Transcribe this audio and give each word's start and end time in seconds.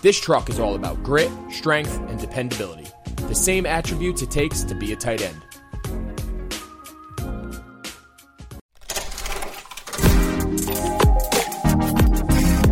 This 0.00 0.20
truck 0.20 0.48
is 0.48 0.60
all 0.60 0.76
about 0.76 1.02
grit, 1.02 1.28
strength, 1.50 1.98
and 2.08 2.20
dependability, 2.20 2.86
the 3.16 3.34
same 3.34 3.66
attributes 3.66 4.22
it 4.22 4.30
takes 4.30 4.62
to 4.62 4.74
be 4.76 4.92
a 4.92 4.96
tight 4.96 5.22
end. 5.22 5.42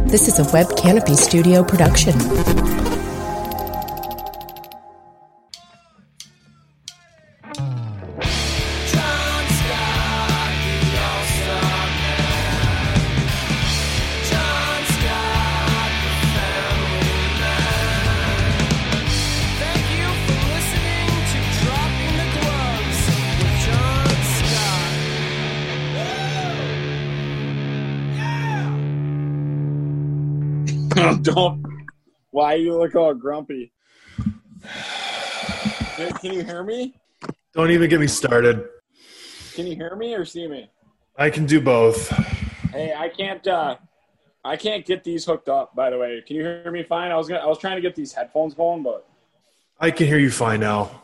This 0.08 0.28
is 0.28 0.38
a 0.38 0.48
Web 0.52 0.76
Canopy 0.76 1.16
Studio 1.16 1.64
production. 1.64 2.85
Don't. 31.22 31.64
Why 32.30 32.54
you 32.54 32.76
look 32.76 32.94
all 32.94 33.14
grumpy? 33.14 33.72
Can 35.96 36.32
you 36.32 36.44
hear 36.44 36.62
me? 36.62 36.94
Don't 37.52 37.70
even 37.70 37.88
get 37.88 38.00
me 38.00 38.06
started. 38.06 38.68
Can 39.54 39.66
you 39.66 39.74
hear 39.74 39.96
me 39.96 40.14
or 40.14 40.24
see 40.24 40.46
me? 40.46 40.68
I 41.16 41.30
can 41.30 41.46
do 41.46 41.60
both. 41.60 42.08
Hey, 42.72 42.92
I 42.94 43.08
can't. 43.08 43.46
uh 43.46 43.76
I 44.44 44.56
can't 44.56 44.84
get 44.84 45.02
these 45.02 45.24
hooked 45.24 45.48
up. 45.48 45.74
By 45.74 45.90
the 45.90 45.98
way, 45.98 46.22
can 46.26 46.36
you 46.36 46.42
hear 46.42 46.70
me 46.70 46.82
fine? 46.82 47.10
I 47.10 47.16
was 47.16 47.28
gonna. 47.28 47.40
I 47.40 47.46
was 47.46 47.58
trying 47.58 47.76
to 47.76 47.82
get 47.82 47.94
these 47.94 48.12
headphones 48.12 48.54
going, 48.54 48.82
but 48.82 49.08
I 49.80 49.90
can 49.90 50.06
hear 50.06 50.18
you 50.18 50.30
fine 50.30 50.60
now. 50.60 51.02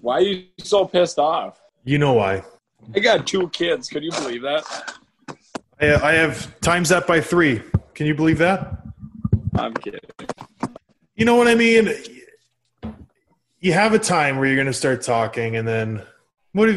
why 0.00 0.14
are 0.16 0.20
you 0.20 0.46
so 0.58 0.84
pissed 0.84 1.18
off? 1.18 1.60
You 1.84 1.98
know 1.98 2.14
why. 2.14 2.42
I 2.94 2.98
got 2.98 3.26
two 3.26 3.48
kids. 3.50 3.88
Could 3.88 4.02
you 4.02 4.10
believe 4.10 4.42
that? 4.42 4.64
I, 5.80 5.94
I 5.94 6.12
have 6.14 6.60
times 6.60 6.88
that 6.88 7.06
by 7.06 7.20
three. 7.20 7.62
Can 7.94 8.06
you 8.06 8.14
believe 8.14 8.38
that? 8.38 8.85
I'm 9.58 9.74
kidding. 9.74 10.00
You 11.14 11.24
know 11.24 11.36
what 11.36 11.48
I 11.48 11.54
mean? 11.54 11.90
You 13.60 13.72
have 13.72 13.94
a 13.94 13.98
time 13.98 14.36
where 14.36 14.46
you're 14.46 14.56
going 14.56 14.66
to 14.66 14.72
start 14.72 15.02
talking, 15.02 15.56
and 15.56 15.66
then 15.66 16.02
what? 16.52 16.70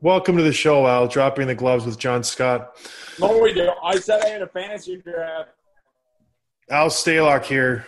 Welcome 0.00 0.36
to 0.36 0.42
the 0.42 0.52
show, 0.52 0.86
Al. 0.86 1.08
Dropping 1.08 1.46
the 1.46 1.54
gloves 1.54 1.86
with 1.86 1.98
John 1.98 2.22
Scott. 2.22 2.76
No, 3.18 3.38
we 3.38 3.54
do. 3.54 3.70
I 3.82 3.98
said 3.98 4.22
I 4.22 4.28
had 4.28 4.42
a 4.42 4.46
fantasy 4.46 4.98
draft. 4.98 5.50
Al 6.68 6.88
Stalock 6.88 7.44
here. 7.44 7.86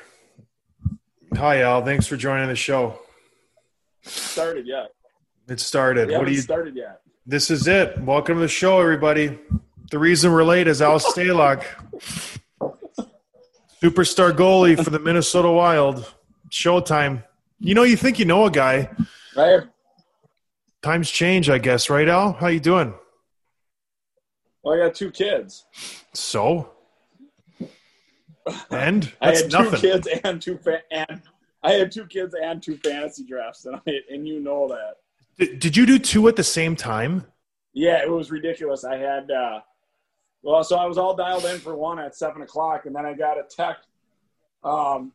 Hi, 1.37 1.61
Al. 1.61 1.85
Thanks 1.85 2.07
for 2.07 2.17
joining 2.17 2.49
the 2.49 2.57
show. 2.57 2.99
Started 4.03 4.67
yet? 4.67 4.93
It 5.49 5.61
started. 5.61 6.11
What 6.11 6.27
do 6.27 6.33
you? 6.33 6.41
started 6.41 6.75
yet. 6.75 7.03
This 7.27 7.51
is 7.51 7.69
it. 7.69 8.01
Welcome 8.01 8.37
to 8.37 8.41
the 8.41 8.49
show, 8.49 8.81
everybody. 8.81 9.39
The 9.91 9.99
reason 9.99 10.33
we're 10.33 10.45
late 10.45 10.69
is 10.69 10.81
Al 10.81 10.99
Stalock, 10.99 11.65
superstar 13.91 14.33
goalie 14.33 14.83
for 14.83 14.91
the 14.91 14.99
Minnesota 14.99 15.49
Wild. 15.51 16.13
Showtime. 16.51 17.25
You 17.61 17.75
know, 17.75 17.83
you 17.85 17.97
think 17.97 18.19
you 18.19 18.25
know 18.25 18.47
a 18.47 18.51
guy. 18.51 18.91
Right. 19.37 19.63
Times 20.83 21.11
change, 21.11 21.49
I 21.51 21.59
guess, 21.59 21.89
right, 21.91 22.09
Al? 22.09 22.33
How 22.33 22.49
you 22.49 22.61
doing? 22.61 22.95
Well, 24.63 24.75
I 24.81 24.87
got 24.87 24.95
two 24.95 25.11
kids. 25.11 25.65
So, 26.13 26.71
and 28.71 29.13
I 29.21 29.27
that's 29.27 29.43
had 29.43 29.51
two 29.51 29.59
nothing. 29.59 29.81
kids 29.81 30.09
and 30.25 30.43
two 30.43 30.59
fa- 30.59 30.83
and 30.91 31.23
I 31.63 31.73
had 31.73 31.91
two 31.93 32.07
kids 32.07 32.35
and 32.41 32.63
two 32.63 32.77
fantasy 32.79 33.25
drafts 33.25 33.63
tonight, 33.63 34.03
and 34.11 34.27
you 34.27 34.41
know 34.41 34.69
that. 34.69 34.97
Did, 35.39 35.59
did 35.59 35.77
you 35.77 35.87
do 35.87 35.99
two 35.99 36.29
at 36.29 36.37
the 36.37 36.45
same 36.45 36.77
time? 36.77 37.27
Yeah, 37.73 38.03
it 38.03 38.11
was 38.11 38.31
ridiculous. 38.31 38.85
I 38.85 38.97
had 38.97 39.31
uh 39.31 39.61
well, 40.47 40.65
so 40.65 40.77
I 40.77 40.87
was 40.87 40.97
all 40.99 41.15
dialed 41.15 41.45
in 41.45 41.59
for 41.59 41.75
one 41.77 41.99
at 41.99 42.15
seven 42.15 42.43
o'clock, 42.43 42.87
and 42.87 42.95
then 42.95 43.05
I 43.05 43.15
got 43.15 43.37
a 43.39 43.43
text 43.49 43.89
um, 44.65 45.13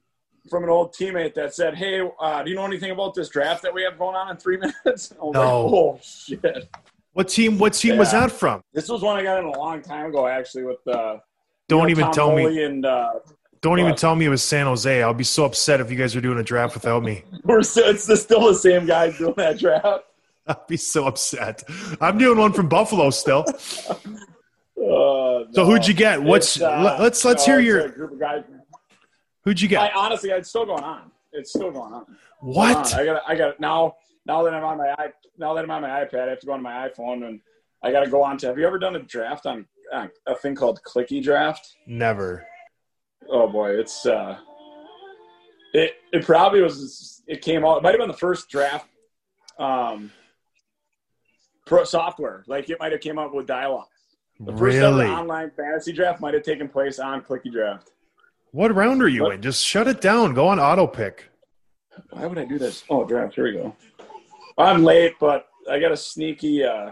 from 0.49 0.63
an 0.63 0.69
old 0.69 0.93
teammate 0.93 1.33
that 1.35 1.53
said, 1.55 1.75
"Hey, 1.75 2.01
uh, 2.19 2.43
do 2.43 2.49
you 2.49 2.55
know 2.55 2.65
anything 2.65 2.91
about 2.91 3.13
this 3.15 3.29
draft 3.29 3.61
that 3.63 3.73
we 3.73 3.83
have 3.83 3.97
going 3.97 4.15
on 4.15 4.29
in 4.31 4.37
three 4.37 4.57
minutes?" 4.85 5.13
I 5.19 5.23
was 5.23 5.33
No. 5.33 5.65
like, 5.65 5.73
"Oh 5.73 5.99
shit!" 6.03 6.69
What 7.13 7.27
team? 7.27 7.57
What 7.57 7.73
team 7.73 7.97
was 7.97 8.11
that 8.11 8.31
from? 8.31 8.61
This 8.73 8.87
was 8.89 9.01
one 9.01 9.17
I 9.17 9.23
got 9.23 9.39
in 9.39 9.45
a 9.45 9.57
long 9.57 9.81
time 9.81 10.05
ago, 10.07 10.27
actually, 10.27 10.63
with 10.63 10.85
uh, 10.87 11.17
Don't 11.67 11.79
you 11.89 11.95
know, 11.95 12.01
even 12.01 12.03
Tom 12.05 12.13
tell 12.13 12.35
me. 12.35 12.63
And 12.63 12.85
uh, 12.85 13.13
Don't 13.61 13.79
even 13.79 13.95
tell 13.95 14.15
me 14.15 14.25
it 14.25 14.29
was 14.29 14.41
San 14.43 14.65
Jose. 14.65 15.03
I'll 15.03 15.13
be 15.13 15.23
so 15.25 15.43
upset 15.45 15.81
if 15.81 15.91
you 15.91 15.97
guys 15.97 16.15
are 16.15 16.21
doing 16.21 16.39
a 16.39 16.43
draft 16.43 16.73
without 16.73 17.03
me. 17.03 17.23
we're 17.43 17.63
still, 17.63 17.89
it's 17.89 18.03
still 18.21 18.47
the 18.47 18.55
same 18.55 18.85
guys 18.85 19.17
doing 19.17 19.33
that 19.37 19.59
draft. 19.59 20.05
I'd 20.47 20.67
be 20.67 20.77
so 20.77 21.05
upset. 21.05 21.63
I'm 21.99 22.17
doing 22.17 22.37
one 22.39 22.53
from 22.53 22.67
Buffalo 22.69 23.09
still. 23.09 23.45
So 25.53 25.63
no. 25.63 25.65
who'd 25.65 25.87
you 25.87 25.93
get? 25.93 26.21
What's 26.21 26.61
uh, 26.61 26.81
let- 26.81 26.99
let's 26.99 27.25
let's 27.25 27.47
no, 27.47 27.53
hear 27.53 27.61
your 27.61 27.89
group 27.89 28.13
of 28.13 28.19
guys. 28.19 28.43
who'd 29.43 29.59
you 29.59 29.67
get? 29.67 29.81
I 29.81 29.91
honestly, 29.95 30.29
it's 30.29 30.49
still 30.49 30.65
going 30.65 30.83
on. 30.83 31.11
It's 31.33 31.49
still 31.49 31.71
going 31.71 31.93
on. 31.93 32.05
What? 32.39 32.93
on. 32.93 32.99
I 32.99 33.05
got 33.05 33.21
I 33.27 33.35
got 33.35 33.59
now 33.59 33.95
now 34.25 34.43
that 34.43 34.53
I'm 34.53 34.63
on 34.63 34.77
my 34.77 34.95
i 34.97 35.07
now 35.37 35.53
that 35.53 35.63
I'm 35.63 35.71
on 35.71 35.81
my 35.81 35.89
iPad, 35.89 36.27
I 36.27 36.29
have 36.29 36.39
to 36.39 36.45
go 36.45 36.53
on 36.53 36.61
my 36.61 36.89
iPhone 36.89 37.27
and 37.27 37.41
I 37.83 37.91
got 37.91 38.01
to 38.01 38.09
go 38.09 38.23
on 38.23 38.37
to. 38.39 38.47
Have 38.47 38.57
you 38.57 38.67
ever 38.67 38.77
done 38.77 38.95
a 38.95 38.99
draft 38.99 39.45
on 39.45 39.65
uh, 39.91 40.07
a 40.27 40.35
thing 40.35 40.55
called 40.55 40.79
Clicky 40.83 41.21
Draft? 41.21 41.75
Never. 41.87 42.45
Oh 43.29 43.47
boy, 43.47 43.79
it's 43.79 44.05
uh, 44.05 44.37
it 45.73 45.95
it 46.11 46.25
probably 46.25 46.61
was. 46.61 47.23
It 47.27 47.41
came 47.41 47.65
out. 47.65 47.77
It 47.77 47.83
might 47.83 47.91
have 47.91 47.99
been 47.99 48.09
the 48.09 48.17
first 48.17 48.49
draft, 48.49 48.87
um, 49.57 50.11
pro 51.65 51.83
software. 51.83 52.43
Like 52.47 52.69
it 52.69 52.79
might 52.79 52.91
have 52.91 53.01
came 53.01 53.17
out 53.19 53.33
with 53.33 53.47
dial-up. 53.47 53.89
The 54.43 54.51
first 54.53 54.61
Really? 54.61 55.05
ever 55.05 55.13
online 55.13 55.51
fantasy 55.51 55.91
draft 55.93 56.19
might 56.19 56.33
have 56.33 56.41
taken 56.43 56.67
place 56.67 56.97
on 56.99 57.21
Clicky 57.21 57.51
Draft. 57.51 57.91
What 58.51 58.73
round 58.75 59.01
are 59.03 59.07
you 59.07 59.23
What? 59.23 59.35
in? 59.35 59.41
Just 59.41 59.63
shut 59.63 59.87
it 59.87 60.01
down. 60.01 60.33
Go 60.33 60.47
on 60.47 60.59
auto 60.59 60.87
pick. 60.87 61.29
Why 62.09 62.25
would 62.25 62.37
I 62.39 62.45
do 62.45 62.57
this? 62.57 62.83
Oh, 62.89 63.05
draft. 63.05 63.35
Here 63.35 63.43
we 63.43 63.53
go. 63.53 63.75
I'm 64.57 64.83
late, 64.83 65.13
but 65.19 65.47
I 65.69 65.79
got 65.79 65.91
a 65.91 65.97
sneaky. 65.97 66.63
Uh, 66.63 66.91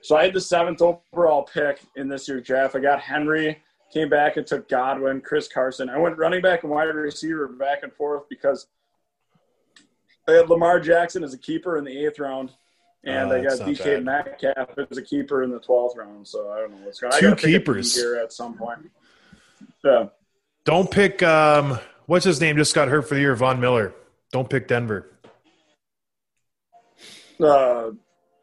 so 0.00 0.16
I 0.16 0.24
had 0.24 0.34
the 0.34 0.40
seventh 0.40 0.82
overall 0.82 1.44
pick 1.44 1.80
in 1.96 2.08
this 2.08 2.26
year's 2.28 2.44
draft. 2.44 2.74
I 2.74 2.80
got 2.80 3.00
Henry, 3.00 3.62
came 3.92 4.08
back 4.08 4.36
and 4.36 4.46
took 4.46 4.68
Godwin, 4.68 5.20
Chris 5.20 5.46
Carson. 5.48 5.88
I 5.88 5.98
went 5.98 6.18
running 6.18 6.42
back 6.42 6.64
and 6.64 6.72
wide 6.72 6.84
receiver 6.86 7.46
back 7.48 7.84
and 7.84 7.92
forth 7.92 8.24
because 8.28 8.66
I 10.28 10.32
had 10.32 10.48
Lamar 10.50 10.80
Jackson 10.80 11.22
as 11.22 11.32
a 11.32 11.38
keeper 11.38 11.78
in 11.78 11.84
the 11.84 12.04
eighth 12.04 12.18
round, 12.18 12.52
and 13.04 13.32
Oh, 13.32 13.36
I 13.36 13.42
got 13.42 13.58
DK 13.58 14.02
Metcalf 14.02 14.78
as 14.90 14.98
a 14.98 15.02
keeper 15.02 15.42
in 15.42 15.50
the 15.50 15.58
twelfth 15.60 15.96
round. 15.96 16.26
So 16.26 16.50
I 16.52 16.60
don't 16.60 16.70
know 16.70 16.86
what's 16.86 17.00
going. 17.00 17.12
on. 17.12 17.20
Two 17.20 17.26
gotta 17.30 17.36
pick 17.36 17.44
a 17.54 17.58
keepers. 17.58 17.94
here 17.94 18.16
at 18.16 18.32
some 18.32 18.54
point. 18.56 18.90
Yeah. 19.84 20.06
Don't 20.64 20.90
pick 20.90 21.22
um 21.22 21.78
what's 22.06 22.24
his 22.24 22.40
name 22.40 22.56
just 22.56 22.74
got 22.74 22.88
hurt 22.88 23.08
for 23.08 23.14
the 23.14 23.20
year, 23.20 23.34
Von 23.34 23.60
Miller. 23.60 23.94
Don't 24.32 24.48
pick 24.48 24.68
Denver. 24.68 25.08
Uh, 27.40 27.90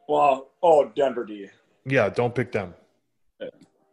well, 0.08 0.50
oh, 0.62 0.90
Denver 0.94 1.24
D. 1.24 1.46
Yeah, 1.86 2.10
don't 2.10 2.34
pick 2.34 2.52
them. 2.52 2.74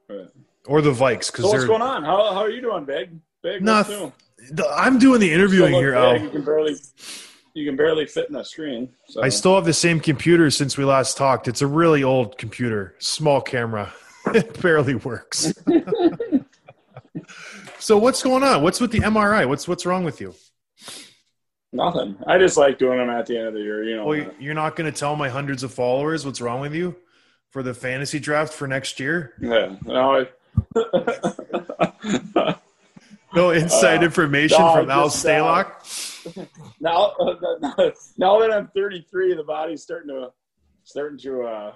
Right. 0.09 0.27
Or 0.65 0.81
the 0.81 0.91
Vikes 0.91 1.31
because 1.31 1.45
So 1.45 1.51
what's 1.51 1.65
going 1.65 1.81
on? 1.81 2.03
How, 2.03 2.33
how 2.33 2.39
are 2.41 2.49
you 2.49 2.61
doing, 2.61 2.83
Big? 2.85 3.11
Big, 3.41 3.63
Noth- 3.63 3.87
what's 3.87 3.99
new? 4.01 4.13
The- 4.51 4.67
I'm 4.69 4.99
doing 4.99 5.19
the 5.21 5.31
interviewing 5.31 5.73
here, 5.73 5.93
big. 5.93 6.01
Al. 6.03 6.21
You 6.21 6.29
can 6.29 6.43
barely, 6.43 6.75
you 7.57 7.65
can 7.65 7.75
barely 7.75 8.05
fit 8.05 8.27
in 8.27 8.33
the 8.33 8.43
screen. 8.43 8.89
So. 9.07 9.23
I 9.23 9.29
still 9.29 9.55
have 9.55 9.65
the 9.65 9.73
same 9.73 9.99
computer 9.99 10.51
since 10.51 10.77
we 10.77 10.85
last 10.85 11.17
talked. 11.17 11.47
It's 11.47 11.63
a 11.63 11.67
really 11.67 12.03
old 12.03 12.37
computer, 12.37 12.93
small 12.99 13.41
camera. 13.41 13.91
It 14.33 14.61
barely 14.61 14.95
works. 14.95 15.53
so 17.79 17.97
what's 17.97 18.21
going 18.21 18.43
on? 18.43 18.61
What's 18.61 18.81
with 18.81 18.91
the 18.91 18.99
MRI? 18.99 19.47
What's 19.47 19.69
what's 19.69 19.85
wrong 19.85 20.03
with 20.03 20.19
you? 20.19 20.35
nothing. 21.71 22.17
I 22.27 22.37
just 22.37 22.57
like 22.57 22.77
doing 22.77 22.97
them 22.97 23.09
at 23.09 23.25
the 23.25 23.37
end 23.37 23.47
of 23.47 23.53
the 23.53 23.61
year. 23.61 23.85
You 23.85 23.95
know. 23.95 24.05
Well, 24.05 24.17
that. 24.17 24.41
you're 24.41 24.53
not 24.53 24.75
going 24.75 24.91
to 24.91 24.99
tell 24.99 25.15
my 25.15 25.29
hundreds 25.29 25.63
of 25.63 25.73
followers 25.73 26.25
what's 26.25 26.41
wrong 26.41 26.59
with 26.59 26.75
you 26.75 26.97
for 27.51 27.63
the 27.63 27.73
fantasy 27.73 28.19
draft 28.19 28.51
for 28.51 28.67
next 28.67 28.99
year? 28.99 29.31
yeah. 29.39 29.77
No, 29.85 30.25
I, 30.75 32.55
No 33.33 33.51
inside 33.51 33.99
Uh, 33.99 34.05
information 34.05 34.59
no, 34.59 34.73
from 34.73 34.89
Al 34.89 35.09
just, 36.35 36.37
uh, 36.37 36.45
now, 36.79 37.13
now 38.17 38.39
that 38.39 38.51
I'm 38.51 38.67
33, 38.75 39.35
the 39.35 39.43
body's 39.43 39.83
starting 39.83 40.09
to 40.09 40.31
starting 40.83 41.17
to 41.19 41.43
uh, 41.43 41.73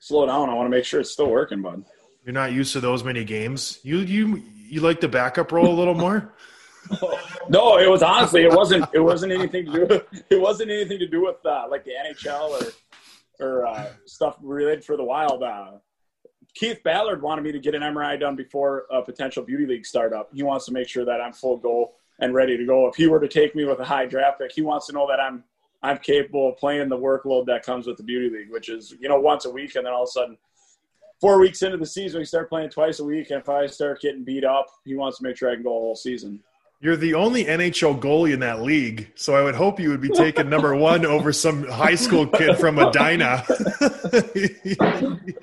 slow 0.00 0.26
down. 0.26 0.48
I 0.48 0.54
want 0.54 0.66
to 0.66 0.70
make 0.70 0.84
sure 0.84 1.00
it's 1.00 1.10
still 1.10 1.30
working, 1.30 1.62
bud. 1.62 1.84
You're 2.24 2.32
not 2.32 2.52
used 2.52 2.72
to 2.74 2.80
those 2.80 3.04
many 3.04 3.24
games. 3.24 3.78
You 3.82 3.98
you 3.98 4.42
you 4.68 4.80
like 4.80 5.00
the 5.00 5.08
backup 5.08 5.52
role 5.52 5.68
a 5.68 5.76
little 5.76 5.94
more? 5.94 6.34
no, 7.48 7.78
it 7.78 7.88
was 7.88 8.02
honestly 8.02 8.42
it 8.42 8.52
wasn't 8.52 8.84
it 8.92 9.00
wasn't 9.00 9.32
anything 9.32 9.66
to 9.66 9.72
do 9.72 9.86
with, 9.86 10.24
it 10.30 10.40
wasn't 10.40 10.70
anything 10.70 10.98
to 10.98 11.06
do 11.06 11.22
with 11.24 11.36
uh, 11.44 11.66
like 11.70 11.84
the 11.84 11.92
NHL 11.92 12.50
or 13.40 13.46
or 13.46 13.66
uh, 13.66 13.86
stuff 14.06 14.36
related 14.42 14.84
for 14.84 14.96
the 14.96 15.04
Wild. 15.04 15.42
Uh, 15.42 15.72
Keith 16.54 16.82
Ballard 16.82 17.22
wanted 17.22 17.42
me 17.42 17.52
to 17.52 17.58
get 17.58 17.74
an 17.74 17.82
MRI 17.82 18.18
done 18.18 18.34
before 18.34 18.86
a 18.90 19.02
potential 19.02 19.42
beauty 19.42 19.66
league 19.66 19.86
startup. 19.86 20.30
He 20.34 20.42
wants 20.42 20.66
to 20.66 20.72
make 20.72 20.88
sure 20.88 21.04
that 21.04 21.20
I'm 21.20 21.32
full 21.32 21.56
go 21.56 21.92
and 22.20 22.34
ready 22.34 22.56
to 22.56 22.64
go. 22.64 22.86
If 22.88 22.96
he 22.96 23.06
were 23.06 23.20
to 23.20 23.28
take 23.28 23.54
me 23.54 23.64
with 23.64 23.80
a 23.80 23.84
high 23.84 24.06
draft 24.06 24.38
pick, 24.40 24.52
he 24.52 24.62
wants 24.62 24.86
to 24.86 24.92
know 24.92 25.06
that 25.08 25.20
I'm 25.20 25.44
I'm 25.82 25.98
capable 25.98 26.50
of 26.50 26.58
playing 26.58 26.90
the 26.90 26.98
workload 26.98 27.46
that 27.46 27.64
comes 27.64 27.86
with 27.86 27.96
the 27.96 28.02
beauty 28.02 28.28
league, 28.28 28.50
which 28.50 28.68
is 28.68 28.94
you 29.00 29.08
know 29.08 29.18
once 29.18 29.46
a 29.46 29.50
week, 29.50 29.74
and 29.76 29.86
then 29.86 29.92
all 29.92 30.02
of 30.02 30.08
a 30.08 30.12
sudden, 30.12 30.38
four 31.20 31.38
weeks 31.38 31.62
into 31.62 31.78
the 31.78 31.86
season, 31.86 32.20
we 32.20 32.24
start 32.24 32.48
playing 32.48 32.70
twice 32.70 33.00
a 33.00 33.04
week. 33.04 33.30
And 33.30 33.40
if 33.40 33.48
I 33.48 33.66
start 33.66 34.00
getting 34.00 34.24
beat 34.24 34.44
up, 34.44 34.66
he 34.84 34.94
wants 34.94 35.18
to 35.18 35.24
make 35.24 35.36
sure 35.36 35.50
I 35.50 35.54
can 35.54 35.62
go 35.62 35.76
a 35.76 35.80
whole 35.80 35.96
season. 35.96 36.42
You're 36.82 36.96
the 36.96 37.12
only 37.12 37.44
NHL 37.44 38.00
goalie 38.00 38.32
in 38.32 38.40
that 38.40 38.62
league, 38.62 39.12
so 39.14 39.34
I 39.34 39.42
would 39.42 39.54
hope 39.54 39.78
you 39.78 39.90
would 39.90 40.00
be 40.00 40.08
taking 40.08 40.48
number 40.48 40.74
one 40.74 41.04
over 41.04 41.30
some 41.30 41.68
high 41.68 41.94
school 41.94 42.26
kid 42.26 42.56
from 42.56 42.76
Medina. 42.76 43.44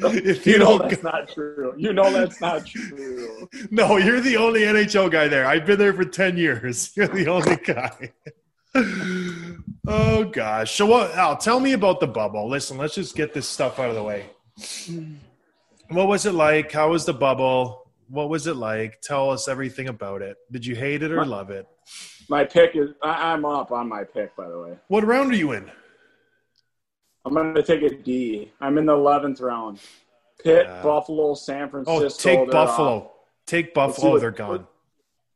if 0.01 0.47
you, 0.47 0.53
you 0.53 0.57
know 0.57 0.79
that's 0.79 1.03
not 1.03 1.31
true. 1.31 1.75
You 1.77 1.93
know 1.93 2.11
that's 2.11 2.41
not 2.41 2.65
true. 2.65 3.47
No, 3.69 3.97
you're 3.97 4.19
the 4.19 4.35
only 4.35 4.61
NHL 4.61 5.11
guy 5.11 5.27
there. 5.27 5.45
I've 5.45 5.67
been 5.67 5.77
there 5.77 5.93
for 5.93 6.05
ten 6.05 6.37
years. 6.37 6.91
You're 6.97 7.07
the 7.07 7.27
only 7.27 7.57
guy. 7.57 8.13
oh 9.87 10.23
gosh. 10.23 10.75
So 10.75 10.87
what? 10.87 11.13
Al, 11.15 11.37
tell 11.37 11.59
me 11.59 11.73
about 11.73 11.99
the 11.99 12.07
bubble. 12.07 12.49
Listen, 12.49 12.79
let's 12.79 12.95
just 12.95 13.15
get 13.15 13.35
this 13.35 13.47
stuff 13.47 13.77
out 13.77 13.89
of 13.89 13.95
the 13.95 14.01
way. 14.01 14.25
What 15.89 16.07
was 16.07 16.25
it 16.25 16.33
like? 16.33 16.71
How 16.71 16.89
was 16.89 17.05
the 17.05 17.13
bubble? 17.13 17.86
What 18.09 18.29
was 18.29 18.47
it 18.47 18.55
like? 18.55 19.01
Tell 19.01 19.29
us 19.29 19.47
everything 19.47 19.87
about 19.87 20.21
it. 20.21 20.37
Did 20.51 20.65
you 20.65 20.75
hate 20.75 21.03
it 21.03 21.11
or 21.11 21.17
my, 21.17 21.25
love 21.25 21.49
it? 21.49 21.67
My 22.29 22.43
pick 22.43 22.75
is 22.75 22.89
I, 23.03 23.33
am 23.33 23.45
up 23.45 23.71
on 23.71 23.89
my 23.89 24.03
pick, 24.03 24.35
by 24.35 24.47
the 24.47 24.59
way. 24.59 24.77
What 24.87 25.05
round 25.05 25.31
are 25.31 25.35
you 25.35 25.51
in? 25.51 25.69
I'm 27.25 27.33
going 27.33 27.53
to 27.53 27.63
take 27.63 27.81
a 27.81 27.93
D. 27.93 28.51
I'm 28.61 28.77
in 28.77 28.85
the 28.85 28.93
11th 28.93 29.41
round. 29.41 29.79
Pitt, 30.43 30.65
yeah. 30.65 30.81
Buffalo, 30.81 31.33
San 31.33 31.63
oh, 31.63 31.83
Francisco. 31.83 32.29
Oh, 32.29 32.45
take 32.45 32.51
Buffalo. 32.51 32.97
Off. 32.97 33.11
Take 33.45 33.73
Buffalo. 33.73 34.11
What, 34.11 34.21
they're 34.21 34.31
gone. 34.31 34.67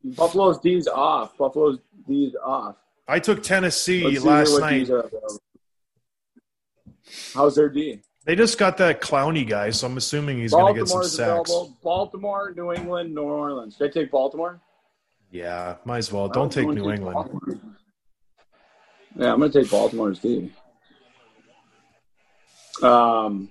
Buffalo's 0.04 0.60
D's 0.60 0.88
off. 0.88 1.38
Buffalo's 1.38 1.80
D's 2.08 2.36
off. 2.44 2.76
I 3.08 3.20
took 3.20 3.44
Tennessee 3.44 4.20
last 4.20 4.58
night. 4.60 4.90
How's 7.34 7.56
their 7.56 7.70
D? 7.70 8.00
They 8.26 8.36
just 8.36 8.58
got 8.60 8.78
that 8.78 9.02
Clowney 9.02 9.48
guy, 9.48 9.72
so 9.72 9.88
I'm 9.88 9.98
assuming 9.98 10.40
he's 10.40 10.52
going 10.52 10.74
to 10.74 10.80
get 10.80 10.88
some 10.88 11.04
sacks. 11.04 11.50
Available. 11.50 11.78
Baltimore, 11.82 12.54
New 12.56 12.72
England, 12.72 13.16
New 13.16 13.24
Orleans. 13.24 13.78
Did 13.78 13.90
I 13.90 13.92
take 13.92 14.12
Baltimore? 14.12 14.60
Yeah, 15.32 15.78
might 15.86 16.00
as 16.00 16.12
well. 16.12 16.28
Don't 16.28 16.52
take 16.52 16.68
New 16.68 16.76
take 16.76 17.00
England. 17.00 17.14
Baltimore. 17.16 17.60
Yeah, 19.16 19.34
I'm 19.34 19.40
going 19.40 19.52
to 19.52 19.62
take 19.62 19.72
Baltimore's 19.72 20.20
D. 20.20 20.52
Um, 22.84 23.50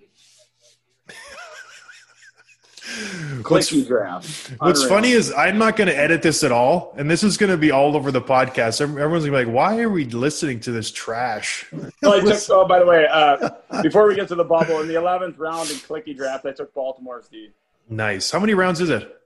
what's, 3.49 3.87
draft. 3.87 4.53
What's 4.59 4.85
funny 4.85 5.11
is 5.11 5.33
I'm 5.33 5.59
not 5.59 5.77
going 5.77 5.89
to 5.89 5.97
edit 5.97 6.23
this 6.23 6.45
at 6.45 6.53
all, 6.53 6.95
and 6.97 7.11
this 7.11 7.23
is 7.23 7.37
going 7.37 7.51
to 7.51 7.57
be 7.57 7.71
all 7.71 7.97
over 7.97 8.11
the 8.11 8.21
podcast. 8.21 8.81
Everyone's 8.81 9.25
going 9.25 9.33
to 9.33 9.39
be 9.39 9.45
like, 9.45 9.55
"Why 9.55 9.81
are 9.81 9.89
we 9.89 10.05
listening 10.05 10.61
to 10.61 10.73
this 10.73 10.91
trash?" 10.91 11.67
well, 12.03 12.15
I 12.15 12.21
took, 12.21 12.41
oh, 12.51 12.67
by 12.67 12.79
the 12.79 12.87
way, 12.87 13.07
uh, 13.11 13.51
before 13.83 14.07
we 14.07 14.15
get 14.15 14.29
to 14.29 14.35
the 14.35 14.45
bubble, 14.45 14.81
in 14.81 14.89
the 14.89 14.95
11th 14.95 15.39
round 15.39 15.71
in 15.71 15.77
clicky 15.77 16.17
draft, 16.17 16.47
I 16.47 16.53
took 16.53 16.73
Baltimore's 16.75 17.29
D. 17.29 17.51
Nice. 17.89 18.31
How 18.31 18.39
many 18.39 18.55
rounds 18.55 18.81
is 18.81 18.91
it? 18.91 19.17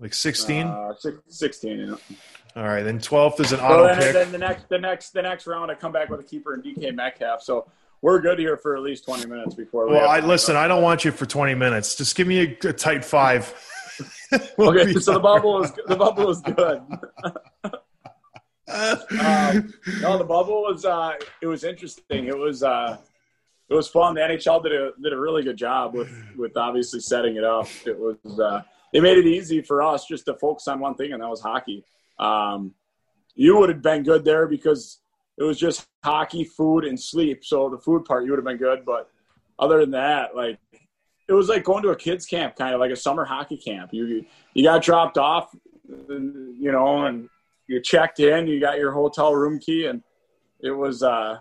Like 0.00 0.14
16? 0.14 0.66
Uh, 0.66 0.94
16, 1.28 1.78
yeah. 1.78 2.16
All 2.56 2.64
right, 2.64 2.82
then 2.82 2.98
12th 2.98 3.40
is 3.40 3.52
an 3.52 3.60
auto 3.60 3.86
then, 3.86 3.98
pick. 3.98 4.12
Then 4.12 4.32
the 4.32 4.38
next, 4.38 4.68
the 4.68 4.78
next, 4.78 5.10
the 5.10 5.22
next 5.22 5.46
round, 5.46 5.70
I 5.70 5.74
come 5.74 5.92
back 5.92 6.10
with 6.10 6.20
a 6.20 6.24
keeper 6.24 6.54
and 6.54 6.62
DK 6.62 6.94
Metcalf. 6.94 7.42
So 7.42 7.66
we're 8.02 8.20
good 8.20 8.38
here 8.38 8.56
for 8.56 8.76
at 8.76 8.82
least 8.82 9.04
20 9.04 9.26
minutes 9.26 9.54
before. 9.54 9.86
We 9.86 9.94
well, 9.94 10.08
I 10.08 10.20
listen. 10.20 10.56
I 10.56 10.68
don't 10.68 10.82
want 10.82 11.04
you 11.04 11.12
for 11.12 11.24
20 11.24 11.54
minutes. 11.54 11.94
Just 11.94 12.16
give 12.16 12.26
me 12.26 12.40
a, 12.40 12.68
a 12.68 12.72
tight 12.72 13.04
five. 13.04 13.54
we'll 14.58 14.70
okay, 14.70 14.92
so 14.94 15.14
the 15.14 15.20
bubble 15.20 15.62
is 15.62 15.72
the 15.86 15.96
bubble 15.96 16.30
is 16.30 16.40
good. 16.40 16.82
um, 18.68 19.74
no, 20.00 20.18
the 20.18 20.24
bubble 20.24 20.62
was 20.62 20.84
uh, 20.84 21.12
it 21.40 21.46
was 21.46 21.62
interesting. 21.64 22.26
It 22.26 22.36
was 22.36 22.62
uh, 22.62 22.96
it 23.68 23.74
was 23.74 23.88
fun. 23.88 24.14
The 24.14 24.22
NHL 24.22 24.62
did 24.62 24.72
a 24.72 24.92
did 25.00 25.12
a 25.12 25.18
really 25.18 25.42
good 25.42 25.58
job 25.58 25.94
with 25.94 26.10
with 26.36 26.56
obviously 26.56 27.00
setting 27.00 27.36
it 27.36 27.44
up. 27.44 27.68
It 27.84 27.98
was 27.98 28.16
uh, 28.40 28.62
they 28.92 29.00
made 29.00 29.18
it 29.18 29.26
easy 29.26 29.60
for 29.60 29.82
us 29.82 30.06
just 30.06 30.24
to 30.24 30.34
focus 30.34 30.66
on 30.66 30.80
one 30.80 30.94
thing, 30.94 31.12
and 31.12 31.22
that 31.22 31.28
was 31.28 31.42
hockey. 31.42 31.84
Um, 32.18 32.74
you 33.34 33.58
would 33.58 33.68
have 33.68 33.82
been 33.82 34.02
good 34.02 34.24
there 34.24 34.46
because 34.46 35.01
it 35.38 35.42
was 35.42 35.58
just 35.58 35.86
hockey, 36.04 36.44
food, 36.44 36.84
and 36.84 36.98
sleep. 36.98 37.44
So 37.44 37.68
the 37.68 37.78
food 37.78 38.04
part 38.04 38.24
you 38.24 38.30
would 38.30 38.38
have 38.38 38.44
been 38.44 38.58
good, 38.58 38.84
but 38.84 39.10
other 39.58 39.80
than 39.80 39.92
that, 39.92 40.36
like 40.36 40.58
it 41.28 41.32
was 41.32 41.48
like 41.48 41.64
going 41.64 41.82
to 41.82 41.90
a 41.90 41.96
kids 41.96 42.26
camp, 42.26 42.56
kind 42.56 42.74
of 42.74 42.80
like 42.80 42.90
a 42.90 42.96
summer 42.96 43.24
hockey 43.24 43.56
camp. 43.56 43.90
You 43.92 44.24
you 44.54 44.62
got 44.62 44.82
dropped 44.82 45.18
off, 45.18 45.54
you 45.88 46.72
know, 46.72 47.06
and 47.06 47.28
you 47.66 47.80
checked 47.80 48.20
in. 48.20 48.46
You 48.46 48.60
got 48.60 48.78
your 48.78 48.92
hotel 48.92 49.34
room 49.34 49.58
key, 49.58 49.86
and 49.86 50.02
it 50.60 50.70
was 50.70 51.02
uh, 51.02 51.38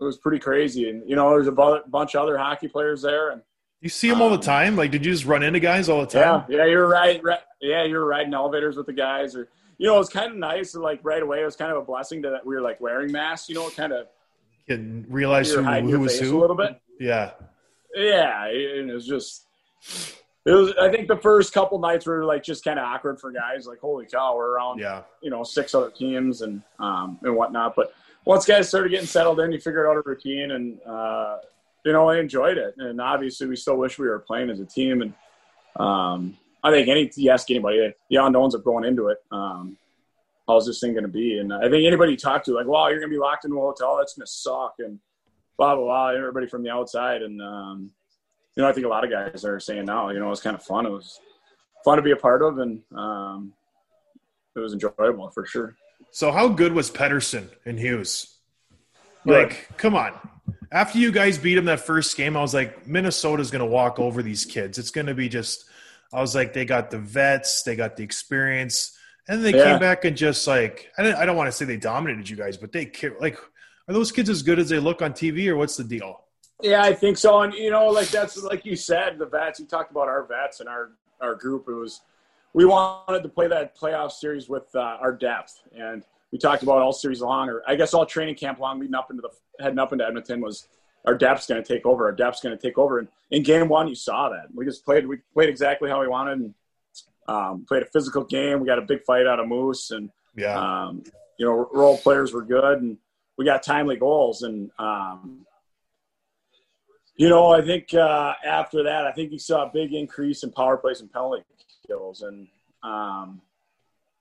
it 0.00 0.04
was 0.04 0.18
pretty 0.18 0.38
crazy. 0.38 0.90
And 0.90 1.08
you 1.08 1.16
know, 1.16 1.30
there's 1.30 1.46
a 1.46 1.82
bunch 1.88 2.14
of 2.14 2.22
other 2.22 2.36
hockey 2.36 2.68
players 2.68 3.02
there, 3.02 3.30
and 3.30 3.42
you 3.80 3.88
see 3.88 4.08
them 4.08 4.20
all 4.20 4.28
the 4.28 4.36
um, 4.36 4.42
time. 4.42 4.76
Like, 4.76 4.90
did 4.90 5.04
you 5.04 5.12
just 5.12 5.24
run 5.24 5.42
into 5.42 5.60
guys 5.60 5.88
all 5.88 6.00
the 6.00 6.06
time? 6.06 6.44
Yeah, 6.48 6.58
yeah, 6.58 6.64
you're 6.66 6.88
right. 6.88 7.22
right 7.22 7.40
yeah, 7.60 7.84
you're 7.84 8.04
riding 8.04 8.34
elevators 8.34 8.76
with 8.76 8.86
the 8.86 8.92
guys, 8.92 9.34
or 9.36 9.48
you 9.78 9.86
know, 9.86 9.94
it 9.94 9.98
was 9.98 10.08
kind 10.08 10.30
of 10.30 10.38
nice. 10.38 10.74
Like 10.74 11.00
right 11.02 11.22
away, 11.22 11.42
it 11.42 11.44
was 11.44 11.56
kind 11.56 11.72
of 11.72 11.78
a 11.78 11.82
blessing 11.82 12.22
that 12.22 12.44
we 12.44 12.54
were 12.54 12.60
like 12.60 12.80
wearing 12.80 13.12
masks. 13.12 13.48
You 13.48 13.56
know, 13.56 13.70
kind 13.70 13.92
of 13.92 14.06
can 14.66 15.06
realize 15.08 15.52
who, 15.52 15.62
who 15.62 16.00
was 16.00 16.18
who 16.18 16.38
a 16.38 16.40
little 16.40 16.56
bit. 16.56 16.80
Yeah, 16.98 17.32
yeah, 17.94 18.46
and 18.46 18.90
it 18.90 18.94
was 18.94 19.06
just. 19.06 19.44
It 20.46 20.52
was. 20.52 20.72
I 20.80 20.90
think 20.90 21.08
the 21.08 21.18
first 21.18 21.52
couple 21.52 21.78
nights 21.78 22.06
were 22.06 22.24
like 22.24 22.42
just 22.42 22.64
kind 22.64 22.78
of 22.78 22.84
awkward 22.84 23.20
for 23.20 23.30
guys. 23.30 23.66
Like, 23.66 23.78
holy 23.80 24.06
cow, 24.06 24.36
we're 24.36 24.56
around, 24.56 24.78
yeah, 24.78 25.02
you 25.22 25.30
know, 25.30 25.44
six 25.44 25.74
other 25.74 25.90
teams 25.90 26.42
and 26.42 26.62
um 26.78 27.18
and 27.22 27.36
whatnot. 27.36 27.76
But 27.76 27.92
once 28.24 28.46
guys 28.46 28.68
started 28.68 28.90
getting 28.90 29.06
settled 29.06 29.40
in, 29.40 29.52
you 29.52 29.60
figured 29.60 29.86
out 29.86 29.96
a 29.96 30.02
routine, 30.02 30.50
and 30.52 30.78
uh, 30.86 31.38
you 31.84 31.92
know, 31.92 32.08
I 32.08 32.18
enjoyed 32.18 32.58
it. 32.58 32.74
And 32.78 33.00
obviously, 33.00 33.46
we 33.46 33.56
still 33.56 33.76
wish 33.76 33.98
we 33.98 34.08
were 34.08 34.18
playing 34.18 34.50
as 34.50 34.60
a 34.60 34.64
team. 34.64 35.02
And 35.02 35.14
um, 35.76 36.36
I 36.62 36.70
think 36.70 36.88
any 36.88 37.10
you 37.16 37.30
ask 37.30 37.50
anybody, 37.50 37.92
the 38.08 38.16
unknowns 38.16 38.54
of 38.54 38.64
going 38.64 38.84
into 38.84 39.08
it. 39.08 39.18
Um, 39.30 39.76
how's 40.46 40.66
this 40.66 40.80
thing 40.80 40.92
going 40.92 41.04
to 41.04 41.08
be? 41.08 41.38
And 41.38 41.52
I 41.52 41.68
think 41.68 41.86
anybody 41.86 42.12
you 42.12 42.18
talk 42.18 42.44
to, 42.44 42.54
like, 42.54 42.66
wow, 42.66 42.88
you're 42.88 42.98
going 42.98 43.10
to 43.10 43.14
be 43.14 43.20
locked 43.20 43.44
into 43.44 43.56
a 43.56 43.60
hotel. 43.60 43.96
That's 43.96 44.14
going 44.14 44.26
to 44.26 44.32
suck. 44.32 44.74
And 44.78 44.98
blah, 45.56 45.74
blah, 45.74 45.84
blah. 45.84 46.08
Everybody 46.08 46.46
from 46.46 46.62
the 46.62 46.70
outside. 46.70 47.22
And, 47.22 47.40
um, 47.40 47.90
you 48.56 48.62
know, 48.62 48.68
I 48.68 48.72
think 48.72 48.86
a 48.86 48.90
lot 48.90 49.04
of 49.04 49.10
guys 49.10 49.44
are 49.44 49.60
saying 49.60 49.86
now, 49.86 50.10
you 50.10 50.18
know, 50.18 50.26
it 50.26 50.30
was 50.30 50.40
kind 50.40 50.56
of 50.56 50.62
fun. 50.62 50.86
It 50.86 50.90
was 50.90 51.20
fun 51.84 51.96
to 51.96 52.02
be 52.02 52.10
a 52.10 52.16
part 52.16 52.42
of. 52.42 52.58
And 52.58 52.82
um, 52.94 53.52
it 54.54 54.58
was 54.58 54.72
enjoyable 54.72 55.30
for 55.30 55.46
sure. 55.46 55.76
So, 56.10 56.32
how 56.32 56.48
good 56.48 56.72
was 56.72 56.90
Pettersson 56.90 57.48
and 57.64 57.78
Hughes? 57.78 58.36
Like, 59.24 59.68
come 59.76 59.94
on. 59.94 60.12
After 60.72 60.98
you 60.98 61.10
guys 61.10 61.36
beat 61.36 61.56
them 61.56 61.64
that 61.64 61.80
first 61.80 62.16
game, 62.16 62.36
I 62.36 62.40
was 62.40 62.54
like, 62.54 62.86
Minnesota's 62.86 63.50
going 63.50 63.60
to 63.60 63.66
walk 63.66 63.98
over 63.98 64.22
these 64.22 64.44
kids. 64.44 64.78
It's 64.78 64.90
going 64.90 65.08
to 65.08 65.14
be 65.14 65.28
just 65.28 65.64
I 66.12 66.20
was 66.20 66.34
like, 66.34 66.52
they 66.52 66.64
got 66.64 66.90
the 66.90 66.98
vets, 66.98 67.62
they 67.62 67.76
got 67.76 67.96
the 67.96 68.02
experience, 68.02 68.96
and 69.28 69.44
they 69.44 69.54
yeah. 69.54 69.64
came 69.64 69.78
back 69.78 70.04
and 70.04 70.16
just 70.16 70.46
like 70.46 70.90
I 70.98 71.02
don't, 71.02 71.14
I 71.14 71.24
don't 71.24 71.36
want 71.36 71.48
to 71.48 71.52
say 71.52 71.64
they 71.64 71.76
dominated 71.76 72.28
you 72.28 72.36
guys, 72.36 72.56
but 72.56 72.72
they 72.72 72.90
like 73.20 73.38
are 73.88 73.94
those 73.94 74.12
kids 74.12 74.28
as 74.28 74.42
good 74.42 74.58
as 74.58 74.68
they 74.68 74.78
look 74.78 75.02
on 75.02 75.12
TV, 75.12 75.46
or 75.48 75.56
what's 75.56 75.76
the 75.76 75.84
deal? 75.84 76.24
Yeah, 76.62 76.82
I 76.82 76.92
think 76.92 77.16
so. 77.16 77.40
And 77.40 77.54
you 77.54 77.70
know, 77.70 77.86
like 77.86 78.08
that's 78.08 78.40
like 78.42 78.64
you 78.64 78.76
said, 78.76 79.18
the 79.18 79.26
vets. 79.26 79.60
You 79.60 79.66
talked 79.66 79.90
about 79.90 80.08
our 80.08 80.24
vets 80.24 80.60
and 80.60 80.68
our 80.68 80.92
our 81.20 81.34
group. 81.34 81.66
It 81.68 81.74
was 81.74 82.00
we 82.52 82.64
wanted 82.64 83.22
to 83.22 83.28
play 83.28 83.46
that 83.48 83.78
playoff 83.78 84.12
series 84.12 84.48
with 84.48 84.64
uh, 84.74 84.98
our 85.00 85.12
depth, 85.12 85.62
and 85.76 86.04
we 86.32 86.38
talked 86.38 86.62
about 86.62 86.78
all 86.78 86.92
series 86.92 87.20
long, 87.20 87.48
or 87.48 87.62
I 87.66 87.74
guess 87.74 87.94
all 87.94 88.06
training 88.06 88.36
camp 88.36 88.58
long, 88.58 88.78
leading 88.78 88.94
up 88.94 89.10
into 89.10 89.22
the 89.22 89.30
heading 89.62 89.78
up 89.78 89.92
into 89.92 90.06
Edmonton 90.06 90.40
was 90.40 90.68
our 91.06 91.16
depth's 91.16 91.46
going 91.46 91.62
to 91.62 91.74
take 91.74 91.86
over. 91.86 92.04
Our 92.04 92.12
depth's 92.12 92.40
going 92.40 92.56
to 92.56 92.60
take 92.60 92.78
over. 92.78 92.98
And 92.98 93.08
in 93.30 93.42
game 93.42 93.68
one, 93.68 93.88
you 93.88 93.94
saw 93.94 94.28
that. 94.30 94.46
We 94.54 94.64
just 94.64 94.84
played. 94.84 95.06
We 95.06 95.18
played 95.34 95.48
exactly 95.48 95.90
how 95.90 96.00
we 96.00 96.08
wanted. 96.08 96.38
And 96.38 96.54
um, 97.28 97.64
played 97.66 97.82
a 97.82 97.86
physical 97.86 98.24
game. 98.24 98.60
We 98.60 98.66
got 98.66 98.78
a 98.78 98.82
big 98.82 99.04
fight 99.04 99.26
out 99.26 99.40
of 99.40 99.48
Moose, 99.48 99.92
and 99.92 100.10
yeah, 100.36 100.58
um, 100.58 101.04
you 101.38 101.46
know, 101.46 101.68
role 101.72 101.96
players 101.96 102.32
were 102.32 102.42
good, 102.42 102.80
and 102.80 102.98
we 103.38 103.44
got 103.44 103.62
timely 103.62 103.96
goals. 103.96 104.42
And 104.42 104.70
um, 104.78 105.46
you 107.16 107.28
know, 107.28 107.52
I 107.52 107.62
think 107.62 107.94
uh, 107.94 108.34
after 108.44 108.82
that, 108.84 109.06
I 109.06 109.12
think 109.12 109.32
you 109.32 109.38
saw 109.38 109.66
a 109.66 109.70
big 109.72 109.92
increase 109.92 110.42
in 110.42 110.50
power 110.50 110.76
plays 110.76 111.00
and 111.00 111.12
penalty 111.12 111.44
kills. 111.86 112.22
And 112.22 112.48
um, 112.82 113.40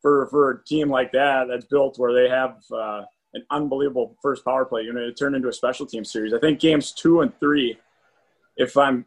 for 0.01 0.27
for 0.27 0.51
a 0.51 0.63
team 0.65 0.89
like 0.89 1.11
that 1.11 1.47
that's 1.49 1.65
built 1.65 1.97
where 1.99 2.13
they 2.13 2.29
have 2.29 2.57
uh, 2.73 3.01
an 3.33 3.43
unbelievable 3.51 4.15
first 4.21 4.43
power 4.45 4.65
play 4.65 4.83
unit, 4.83 5.03
it 5.03 5.17
turned 5.17 5.35
into 5.35 5.49
a 5.49 5.53
special 5.53 5.85
team 5.85 6.03
series. 6.05 6.33
I 6.33 6.39
think 6.39 6.59
games 6.59 6.91
two 6.91 7.21
and 7.21 7.37
three, 7.39 7.77
if 8.57 8.75
I'm 8.77 9.05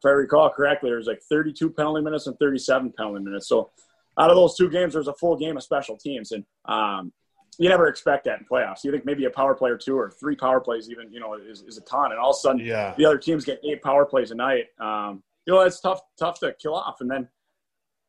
if 0.00 0.06
I 0.06 0.10
recall 0.10 0.50
correctly, 0.50 0.90
there 0.90 0.98
was 0.98 1.06
like 1.06 1.22
32 1.22 1.70
penalty 1.70 2.02
minutes 2.02 2.26
and 2.26 2.38
37 2.38 2.92
penalty 2.92 3.24
minutes. 3.24 3.48
So 3.48 3.70
out 4.18 4.30
of 4.30 4.36
those 4.36 4.54
two 4.56 4.68
games, 4.68 4.92
there 4.92 5.00
was 5.00 5.08
a 5.08 5.14
full 5.14 5.36
game 5.36 5.56
of 5.56 5.62
special 5.62 5.96
teams, 5.96 6.32
and 6.32 6.44
um, 6.66 7.12
you 7.58 7.68
never 7.68 7.88
expect 7.88 8.24
that 8.26 8.38
in 8.38 8.44
playoffs. 8.44 8.84
You 8.84 8.92
think 8.92 9.04
maybe 9.06 9.24
a 9.24 9.30
power 9.30 9.54
play 9.54 9.70
or 9.70 9.78
two 9.78 9.96
or 9.98 10.10
three 10.10 10.36
power 10.36 10.60
plays, 10.60 10.90
even 10.90 11.10
you 11.12 11.20
know, 11.20 11.34
is, 11.34 11.62
is 11.62 11.78
a 11.78 11.80
ton, 11.82 12.10
and 12.12 12.20
all 12.20 12.30
of 12.30 12.36
a 12.36 12.38
sudden, 12.38 12.60
Yeah. 12.64 12.94
the 12.98 13.06
other 13.06 13.18
teams 13.18 13.44
get 13.44 13.60
eight 13.64 13.82
power 13.82 14.04
plays 14.04 14.30
a 14.30 14.34
night. 14.34 14.66
Um, 14.78 15.22
you 15.46 15.52
know, 15.54 15.60
it's 15.60 15.80
tough, 15.80 16.00
tough 16.18 16.38
to 16.40 16.54
kill 16.60 16.74
off, 16.74 17.00
and 17.00 17.10
then 17.10 17.28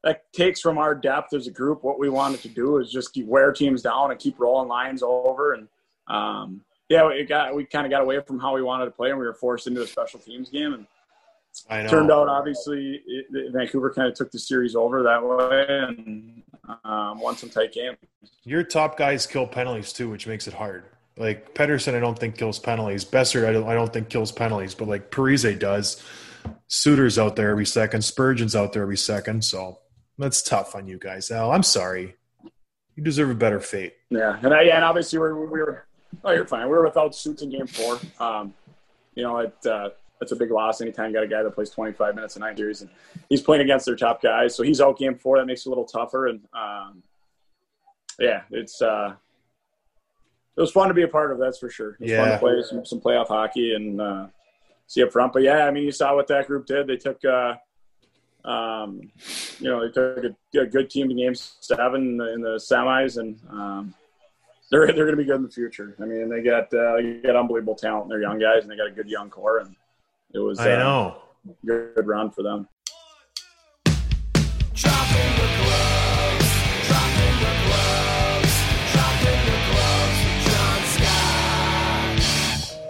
that 0.05 0.31
takes 0.31 0.61
from 0.61 0.77
our 0.77 0.93
depth 0.93 1.33
as 1.33 1.47
a 1.47 1.51
group. 1.51 1.83
What 1.83 1.99
we 1.99 2.09
wanted 2.09 2.39
to 2.43 2.47
do 2.47 2.77
is 2.77 2.91
just 2.91 3.17
wear 3.25 3.51
teams 3.51 3.81
down 3.81 4.11
and 4.11 4.19
keep 4.19 4.39
rolling 4.39 4.69
lines 4.69 5.01
over, 5.03 5.53
and 5.53 5.67
um, 6.07 6.61
yeah, 6.87 7.09
it 7.09 7.27
got 7.27 7.55
we 7.55 7.65
kind 7.65 7.85
of 7.85 7.89
got 7.89 8.03
away 8.03 8.21
from 8.21 8.39
how 8.39 8.53
we 8.53 8.61
wanted 8.61 8.85
to 8.85 8.91
play, 8.91 9.09
and 9.09 9.19
we 9.19 9.25
were 9.25 9.33
forced 9.33 9.65
into 9.65 9.81
a 9.81 9.87
special 9.87 10.19
teams 10.19 10.49
game, 10.49 10.73
and 10.73 10.85
I 11.69 11.81
know. 11.81 11.89
turned 11.89 12.11
out 12.11 12.27
obviously 12.27 13.01
it, 13.07 13.51
Vancouver 13.51 13.91
kind 13.91 14.07
of 14.07 14.13
took 14.13 14.31
the 14.31 14.39
series 14.39 14.75
over 14.75 15.01
that 15.03 15.23
way 15.25 15.65
and 15.69 16.43
um, 16.83 17.19
won 17.19 17.35
some 17.35 17.49
tight 17.49 17.73
games. 17.73 17.97
Your 18.43 18.61
top 18.63 18.97
guys 18.97 19.25
kill 19.25 19.47
penalties 19.47 19.91
too, 19.91 20.09
which 20.09 20.27
makes 20.27 20.47
it 20.47 20.53
hard. 20.53 20.83
Like 21.17 21.55
Pettersson, 21.55 21.95
I 21.95 21.99
don't 21.99 22.19
think 22.19 22.37
kills 22.37 22.59
penalties. 22.59 23.05
Boeser, 23.05 23.47
I 23.47 23.53
don't, 23.53 23.67
I 23.67 23.73
don't 23.73 23.91
think 23.91 24.09
kills 24.09 24.31
penalties, 24.31 24.75
but 24.75 24.87
like 24.87 25.09
Parise 25.09 25.57
does. 25.57 26.03
Suter's 26.67 27.17
out 27.17 27.37
there 27.37 27.49
every 27.49 27.65
second. 27.65 28.01
Spurgeon's 28.01 28.55
out 28.55 28.73
there 28.73 28.83
every 28.83 28.97
second. 28.97 29.43
So 29.43 29.79
that's 30.17 30.41
tough 30.41 30.75
on 30.75 30.87
you 30.87 30.97
guys, 30.97 31.31
Al. 31.31 31.51
I'm 31.51 31.63
sorry. 31.63 32.15
You 32.95 33.03
deserve 33.03 33.29
a 33.29 33.35
better 33.35 33.59
fate. 33.59 33.93
Yeah, 34.09 34.39
and 34.41 34.53
I, 34.53 34.63
and 34.63 34.83
obviously 34.85 35.19
we 35.19 35.23
were, 35.27 35.45
we 35.45 35.59
were 35.59 35.85
oh 36.23 36.31
you're 36.31 36.45
fine. 36.47 36.63
We 36.63 36.69
were 36.77 36.83
without 36.85 37.13
suits 37.15 37.41
in 37.41 37.49
game 37.49 37.67
four. 37.67 37.99
Um, 38.19 38.53
you 39.15 39.23
know 39.23 39.37
it. 39.39 39.53
Uh, 39.65 39.89
that's 40.19 40.31
a 40.31 40.35
big 40.37 40.49
loss 40.49 40.79
anytime 40.79 41.09
you 41.09 41.13
got 41.15 41.23
a 41.23 41.27
guy 41.27 41.43
that 41.43 41.51
plays 41.51 41.69
25 41.71 42.15
minutes 42.15 42.37
a 42.37 42.39
night 42.39 42.55
series 42.57 42.79
and 42.81 42.89
he's 43.27 43.41
playing 43.41 43.61
against 43.61 43.85
their 43.85 43.97
top 43.97 44.21
guys. 44.21 44.55
So 44.55 44.63
he's 44.63 44.79
out 44.79 44.97
game 44.97 45.15
four. 45.15 45.37
That 45.37 45.45
makes 45.45 45.65
it 45.65 45.67
a 45.67 45.69
little 45.69 45.83
tougher. 45.83 46.27
And 46.27 46.39
um, 46.53 47.03
yeah, 48.17 48.43
it's 48.49 48.81
uh, 48.81 49.13
it 50.55 50.61
was 50.61 50.71
fun 50.71 50.87
to 50.87 50.93
be 50.93 51.01
a 51.03 51.07
part 51.09 51.33
of. 51.33 51.37
That's 51.37 51.59
for 51.59 51.69
sure. 51.69 51.97
It 51.99 52.03
was 52.03 52.11
fun 52.11 52.19
Yeah. 52.29 52.31
to 52.31 52.39
play 52.39 52.63
some, 52.63 52.85
some 52.85 53.01
playoff 53.01 53.27
hockey 53.27 53.75
and 53.75 53.99
uh, 53.99 54.27
see 54.87 55.03
up 55.03 55.11
front. 55.11 55.33
But 55.33 55.43
yeah, 55.43 55.65
I 55.67 55.71
mean, 55.71 55.83
you 55.83 55.91
saw 55.91 56.15
what 56.15 56.27
that 56.27 56.47
group 56.47 56.65
did. 56.65 56.87
They 56.87 56.95
took, 56.95 57.23
uh, 57.25 57.55
um, 58.45 59.01
you 59.59 59.69
know, 59.69 59.81
they 59.81 59.91
took 59.91 60.23
a, 60.23 60.59
a 60.59 60.65
good 60.65 60.89
team 60.89 61.09
to 61.09 61.15
game 61.15 61.35
seven 61.35 62.01
in 62.01 62.17
the, 62.17 62.33
in 62.33 62.41
the 62.41 62.55
semis, 62.57 63.17
and 63.17 63.39
um, 63.49 63.93
they're 64.69 64.85
they're 64.87 65.05
going 65.05 65.11
to 65.11 65.17
be 65.17 65.25
good 65.25 65.37
in 65.37 65.43
the 65.43 65.49
future. 65.49 65.95
I 65.99 66.05
mean, 66.05 66.29
they 66.29 66.41
got 66.41 66.73
uh, 66.73 66.97
they 66.97 67.21
got 67.23 67.35
unbelievable 67.35 67.75
talent. 67.75 68.09
They're 68.09 68.21
young 68.21 68.39
guys, 68.39 68.63
and 68.63 68.71
they 68.71 68.77
got 68.77 68.87
a 68.87 68.91
good 68.91 69.09
young 69.09 69.29
core, 69.29 69.59
and 69.59 69.75
it 70.33 70.39
was 70.39 70.59
I 70.59 70.73
uh, 70.73 70.77
know. 70.77 71.17
good, 71.65 71.95
good 71.95 72.07
run 72.07 72.31
for 72.31 72.43
them. 72.43 72.67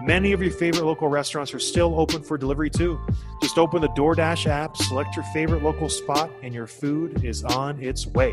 Many 0.00 0.32
of 0.32 0.40
your 0.40 0.52
favorite 0.52 0.84
local 0.84 1.08
restaurants 1.08 1.52
are 1.52 1.58
still 1.58 1.98
open 1.98 2.22
for 2.22 2.38
delivery 2.38 2.70
too. 2.70 3.00
Just 3.42 3.58
open 3.58 3.82
the 3.82 3.88
DoorDash 3.88 4.46
app, 4.46 4.76
select 4.76 5.16
your 5.16 5.24
favorite 5.34 5.62
local 5.62 5.88
spot, 5.88 6.30
and 6.42 6.54
your 6.54 6.68
food 6.68 7.24
is 7.24 7.42
on 7.42 7.82
its 7.82 8.06
way. 8.06 8.32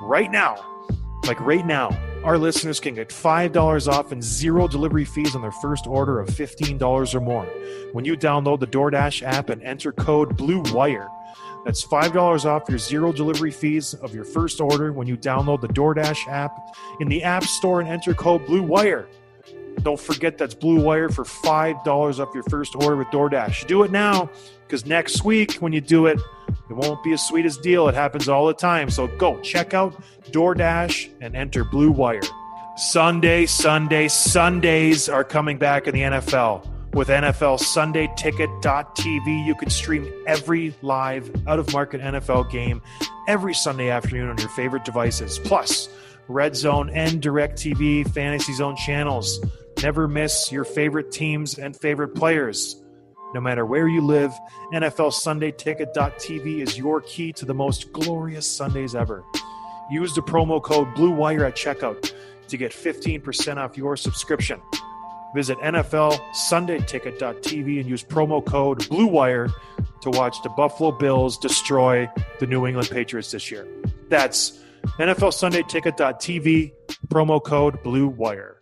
Right 0.00 0.30
now, 0.30 0.64
like 1.26 1.40
right 1.40 1.66
now, 1.66 1.90
our 2.22 2.38
listeners 2.38 2.78
can 2.78 2.94
get 2.94 3.08
$5 3.08 3.88
off 3.88 4.12
and 4.12 4.22
zero 4.22 4.68
delivery 4.68 5.04
fees 5.04 5.34
on 5.34 5.42
their 5.42 5.52
first 5.52 5.88
order 5.88 6.20
of 6.20 6.28
$15 6.28 7.14
or 7.14 7.20
more 7.20 7.46
when 7.92 8.04
you 8.04 8.16
download 8.16 8.60
the 8.60 8.66
DoorDash 8.66 9.22
app 9.22 9.48
and 9.50 9.62
enter 9.62 9.92
code 9.92 10.36
BLUEWIRE. 10.36 11.08
That's 11.64 11.84
$5 11.84 12.44
off 12.44 12.68
your 12.68 12.78
zero 12.78 13.12
delivery 13.12 13.52
fees 13.52 13.94
of 13.94 14.14
your 14.14 14.24
first 14.24 14.60
order 14.60 14.92
when 14.92 15.06
you 15.06 15.16
download 15.16 15.60
the 15.60 15.68
DoorDash 15.68 16.28
app 16.28 16.76
in 17.00 17.08
the 17.08 17.22
App 17.22 17.44
Store 17.44 17.80
and 17.80 17.88
enter 17.88 18.14
code 18.14 18.46
BLUEWIRE. 18.46 19.06
Don't 19.82 20.00
forget 20.00 20.38
that's 20.38 20.54
Blue 20.54 20.80
Wire 20.80 21.08
for 21.08 21.24
$5 21.24 21.86
off 22.20 22.34
your 22.34 22.44
first 22.44 22.76
order 22.76 22.96
with 22.96 23.08
DoorDash. 23.08 23.66
Do 23.66 23.82
it 23.82 23.90
now 23.90 24.30
because 24.66 24.86
next 24.86 25.24
week 25.24 25.54
when 25.54 25.72
you 25.72 25.80
do 25.80 26.06
it, 26.06 26.18
it 26.70 26.74
won't 26.74 27.02
be 27.02 27.12
as 27.12 27.26
sweet 27.26 27.44
as 27.44 27.56
deal. 27.58 27.88
It 27.88 27.94
happens 27.94 28.28
all 28.28 28.46
the 28.46 28.54
time. 28.54 28.90
So 28.90 29.06
go 29.06 29.40
check 29.40 29.74
out 29.74 30.00
DoorDash 30.30 31.10
and 31.20 31.36
enter 31.36 31.64
Blue 31.64 31.90
Wire. 31.90 32.22
Sunday, 32.76 33.44
Sunday, 33.44 34.08
Sundays 34.08 35.08
are 35.08 35.24
coming 35.24 35.58
back 35.58 35.86
in 35.86 35.94
the 35.94 36.00
NFL. 36.00 36.68
With 36.94 37.08
NFL 37.08 37.58
Sunday 37.58 38.10
Ticket.tv, 38.16 39.46
you 39.46 39.54
can 39.54 39.70
stream 39.70 40.10
every 40.26 40.74
live 40.82 41.30
out 41.46 41.58
of 41.58 41.72
market 41.72 42.00
NFL 42.00 42.50
game 42.50 42.82
every 43.28 43.54
Sunday 43.54 43.88
afternoon 43.88 44.28
on 44.28 44.38
your 44.38 44.50
favorite 44.50 44.84
devices. 44.84 45.38
Plus, 45.38 45.88
Red 46.28 46.54
Zone 46.54 46.90
and 46.90 47.20
DirecTV 47.22 48.10
Fantasy 48.12 48.52
Zone 48.52 48.76
channels. 48.76 49.40
Never 49.82 50.06
miss 50.06 50.52
your 50.52 50.62
favorite 50.62 51.10
teams 51.10 51.58
and 51.58 51.76
favorite 51.76 52.14
players. 52.14 52.80
No 53.34 53.40
matter 53.40 53.66
where 53.66 53.88
you 53.88 54.00
live, 54.00 54.32
NFL 54.72 55.12
Sunday 55.12 55.50
is 56.60 56.78
your 56.78 57.00
key 57.00 57.32
to 57.32 57.44
the 57.44 57.54
most 57.54 57.92
glorious 57.92 58.48
Sundays 58.48 58.94
ever. 58.94 59.24
Use 59.90 60.14
the 60.14 60.22
promo 60.22 60.62
code 60.62 60.86
BLUEWIRE 60.94 61.48
at 61.48 61.56
checkout 61.56 62.12
to 62.46 62.56
get 62.56 62.70
15% 62.70 63.56
off 63.56 63.76
your 63.76 63.96
subscription. 63.96 64.60
Visit 65.34 65.58
NFL 65.58 66.20
Sunday 66.32 66.78
and 67.80 67.88
use 67.88 68.04
promo 68.04 68.44
code 68.44 68.80
BLUEWIRE 68.82 69.50
to 70.02 70.10
watch 70.10 70.40
the 70.44 70.50
Buffalo 70.50 70.92
Bills 70.92 71.38
destroy 71.38 72.08
the 72.38 72.46
New 72.46 72.68
England 72.68 72.88
Patriots 72.88 73.32
this 73.32 73.50
year. 73.50 73.66
That's 74.08 74.60
NFL 75.00 75.32
Sunday 75.32 75.64
promo 77.08 77.42
code 77.42 77.82
BLUEWIRE. 77.82 78.52
Dropping 78.52 78.61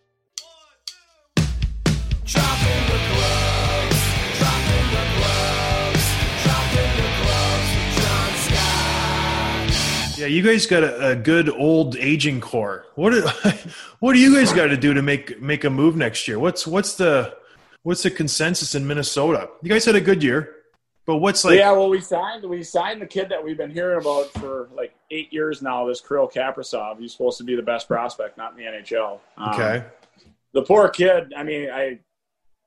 Yeah, 10.21 10.27
you 10.27 10.43
guys 10.43 10.67
got 10.67 10.83
a, 10.83 11.09
a 11.09 11.15
good 11.15 11.49
old 11.49 11.95
aging 11.95 12.41
core. 12.41 12.85
What 12.93 13.09
do, 13.09 13.27
what 13.99 14.13
do 14.13 14.19
you 14.19 14.35
guys 14.35 14.53
got 14.53 14.67
to 14.67 14.77
do 14.77 14.93
to 14.93 15.01
make 15.01 15.41
make 15.41 15.63
a 15.63 15.69
move 15.69 15.95
next 15.95 16.27
year? 16.27 16.37
What's 16.37 16.67
what's 16.67 16.93
the 16.93 17.35
what's 17.81 18.03
the 18.03 18.11
consensus 18.11 18.75
in 18.75 18.85
Minnesota? 18.85 19.49
You 19.63 19.69
guys 19.69 19.83
had 19.83 19.95
a 19.95 20.01
good 20.01 20.21
year, 20.21 20.57
but 21.07 21.17
what's 21.17 21.43
like? 21.43 21.57
yeah, 21.57 21.71
well, 21.71 21.89
we 21.89 22.01
signed 22.01 22.47
we 22.47 22.61
signed 22.61 23.01
the 23.01 23.07
kid 23.07 23.29
that 23.29 23.43
we've 23.43 23.57
been 23.57 23.71
hearing 23.71 23.99
about 23.99 24.29
for 24.33 24.69
like 24.75 24.93
eight 25.09 25.33
years 25.33 25.63
now. 25.63 25.87
This 25.87 26.01
Kirill 26.01 26.29
Kaprizov. 26.29 26.99
He's 26.99 27.13
supposed 27.13 27.39
to 27.39 27.43
be 27.43 27.55
the 27.55 27.63
best 27.63 27.87
prospect, 27.87 28.37
not 28.37 28.51
in 28.51 28.57
the 28.57 28.65
NHL. 28.65 29.19
Um, 29.37 29.53
Okay, 29.53 29.83
the 30.53 30.61
poor 30.61 30.87
kid. 30.89 31.33
I 31.35 31.41
mean, 31.41 31.71
I 31.71 31.97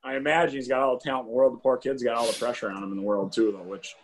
I 0.02 0.16
imagine 0.16 0.56
he's 0.56 0.66
got 0.66 0.80
all 0.80 0.98
the 0.98 1.04
talent 1.04 1.26
in 1.26 1.30
the 1.30 1.36
world. 1.36 1.52
The 1.52 1.58
poor 1.58 1.76
kid's 1.76 2.02
got 2.02 2.16
all 2.16 2.26
the 2.26 2.36
pressure 2.36 2.68
on 2.68 2.82
him 2.82 2.90
in 2.90 2.96
the 2.96 3.02
world 3.02 3.32
too, 3.32 3.52
though. 3.52 3.62
Which 3.62 3.94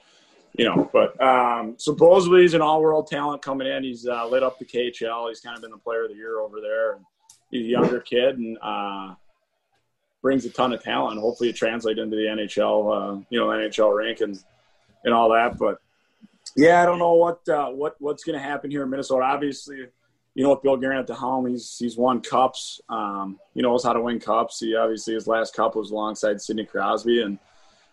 you 0.56 0.64
know, 0.64 0.90
but 0.92 1.20
um, 1.22 1.74
supposedly 1.78 2.42
he's 2.42 2.54
an 2.54 2.60
all-world 2.60 3.06
talent 3.06 3.42
coming 3.42 3.66
in. 3.66 3.84
He's 3.84 4.06
uh, 4.06 4.26
lit 4.26 4.42
up 4.42 4.58
the 4.58 4.64
KHL. 4.64 5.28
He's 5.28 5.40
kind 5.40 5.56
of 5.56 5.62
been 5.62 5.70
the 5.70 5.78
player 5.78 6.04
of 6.04 6.10
the 6.10 6.16
year 6.16 6.40
over 6.40 6.60
there. 6.60 6.94
And 6.94 7.04
he's 7.50 7.66
a 7.66 7.70
younger 7.70 8.00
kid 8.00 8.38
and 8.38 8.58
uh, 8.60 9.14
brings 10.22 10.44
a 10.44 10.50
ton 10.50 10.72
of 10.72 10.82
talent. 10.82 11.20
Hopefully, 11.20 11.50
it 11.50 11.56
translates 11.56 12.00
into 12.00 12.16
the 12.16 12.22
NHL. 12.22 13.20
Uh, 13.20 13.24
you 13.30 13.38
know, 13.38 13.48
NHL 13.48 13.96
rank 13.96 14.20
and 14.20 14.42
and 15.04 15.14
all 15.14 15.30
that. 15.30 15.58
But 15.58 15.78
yeah, 16.56 16.82
I 16.82 16.86
don't 16.86 16.98
know 16.98 17.14
what 17.14 17.48
uh, 17.48 17.68
what 17.68 17.96
what's 17.98 18.24
going 18.24 18.38
to 18.38 18.44
happen 18.44 18.70
here 18.70 18.82
in 18.82 18.90
Minnesota. 18.90 19.24
Obviously, 19.24 19.86
you 20.34 20.42
know, 20.44 20.50
with 20.50 20.62
Bill 20.62 20.76
Guerin 20.76 20.98
at 20.98 21.06
the 21.06 21.14
helm, 21.14 21.46
he's 21.46 21.76
he's 21.78 21.96
won 21.96 22.20
cups. 22.20 22.80
Um, 22.88 23.38
he 23.54 23.62
knows 23.62 23.84
how 23.84 23.92
to 23.92 24.00
win 24.00 24.20
cups. 24.20 24.60
He 24.60 24.74
obviously 24.74 25.14
his 25.14 25.26
last 25.26 25.54
cup 25.54 25.76
was 25.76 25.90
alongside 25.90 26.40
Sidney 26.40 26.64
Crosby, 26.64 27.22
and 27.22 27.38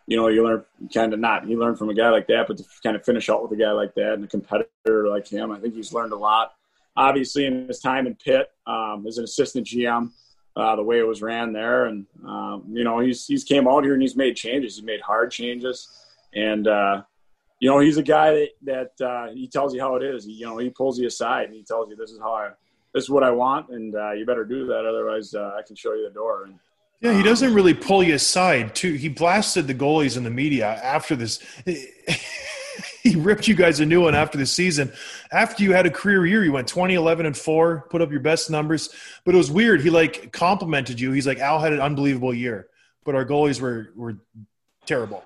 you 0.08 0.16
know, 0.16 0.30
you 0.30 0.44
learn 0.44 0.64
kind 0.94 1.14
of 1.14 1.20
not 1.20 1.48
you 1.48 1.60
learn 1.60 1.76
from 1.76 1.90
a 1.90 1.94
guy 1.94 2.10
like 2.10 2.28
that, 2.28 2.46
but 2.48 2.58
to 2.58 2.64
kind 2.82 2.96
of 2.96 3.04
finish 3.04 3.30
out 3.30 3.44
with 3.44 3.52
a 3.52 3.62
guy 3.62 3.72
like 3.72 3.94
that 3.96 4.14
and 4.14 4.24
a 4.24 4.28
competitor 4.28 5.08
like 5.08 5.28
him, 5.28 5.52
I 5.52 5.60
think 5.60 5.76
he's 5.76 5.94
learned 5.94 6.14
a 6.14 6.18
lot. 6.18 6.54
obviously 6.96 7.46
in 7.46 7.68
his 7.68 7.80
time 7.80 8.08
in 8.08 8.16
Pitt 8.16 8.50
um, 8.66 9.06
as 9.06 9.18
an 9.18 9.26
assistant 9.26 9.68
GM, 9.68 10.12
uh, 10.56 10.76
the 10.76 10.84
way 10.84 10.98
it 10.98 11.08
was 11.08 11.22
ran 11.22 11.54
there, 11.54 11.86
and 11.86 12.08
um, 12.26 12.64
you 12.72 12.84
know 12.84 13.00
he's 13.00 13.28
he's 13.28 13.44
came 13.44 13.68
out 13.68 13.84
here 13.84 13.94
and 13.94 14.02
he's 14.02 14.16
made 14.16 14.36
changes. 14.36 14.78
He's 14.78 14.86
made 14.86 15.02
hard 15.02 15.30
changes, 15.30 15.88
and 16.34 16.68
uh, 16.68 17.04
you 17.60 17.70
know 17.70 17.80
he's 17.80 17.98
a 17.98 18.04
guy 18.04 18.32
that, 18.32 18.94
that 18.98 19.06
uh, 19.06 19.32
he 19.34 19.48
tells 19.48 19.76
you 19.76 19.82
how 19.82 19.96
it 19.98 20.04
is. 20.04 20.26
He, 20.26 20.32
you 20.32 20.46
know 20.46 20.58
he 20.58 20.70
pulls 20.70 20.98
you 20.98 21.08
aside 21.08 21.46
and 21.46 21.54
he 21.54 21.64
tells 21.64 21.90
you 21.90 21.96
this 21.96 22.12
is 22.12 22.20
how 22.20 22.34
I 22.34 22.50
this 22.94 23.04
is 23.04 23.10
what 23.10 23.24
I 23.24 23.30
want, 23.30 23.70
and 23.70 23.94
uh, 23.94 24.14
you 24.14 24.26
better 24.26 24.46
do 24.46 24.66
that. 24.68 24.86
Otherwise, 24.86 25.36
uh, 25.36 25.52
I 25.58 25.62
can 25.62 25.76
show 25.76 25.94
you 25.94 26.08
the 26.08 26.14
door. 26.14 26.46
And 26.46 26.56
Yeah, 27.00 27.14
he 27.14 27.22
doesn't 27.22 27.54
really 27.54 27.76
pull 27.76 28.02
you 28.02 28.16
aside. 28.16 28.74
Too, 28.74 28.94
he 28.94 29.08
blasted 29.08 29.68
the 29.68 29.76
goalies 29.76 30.18
in 30.18 30.24
the 30.24 30.32
media 30.32 30.66
after 30.68 31.16
this. 31.16 31.40
he 33.04 33.16
ripped 33.16 33.48
you 33.48 33.54
guys 33.54 33.80
a 33.80 33.86
new 33.86 34.02
one 34.02 34.16
after 34.16 34.38
the 34.38 34.48
season. 34.48 34.92
After 35.32 35.64
you 35.64 35.74
had 35.74 35.86
a 35.86 35.92
career 35.92 36.26
year, 36.26 36.44
you 36.44 36.52
went 36.52 36.68
20, 36.68 36.96
11, 36.96 37.28
and 37.28 37.38
four, 37.38 37.86
put 37.90 38.02
up 38.02 38.10
your 38.10 38.20
best 38.20 38.50
numbers. 38.50 38.90
But 39.26 39.36
it 39.36 39.38
was 39.38 39.52
weird. 39.52 39.82
He 39.82 39.92
like 39.92 40.32
complimented 40.32 41.00
you. 41.00 41.12
He's 41.12 41.28
like, 41.28 41.40
Al 41.40 41.60
had 41.60 41.72
an 41.72 41.82
unbelievable 41.82 42.34
year, 42.34 42.68
but 43.04 43.14
our 43.14 43.26
goalies 43.26 43.62
were 43.62 43.92
were 43.96 44.18
terrible. 44.88 45.24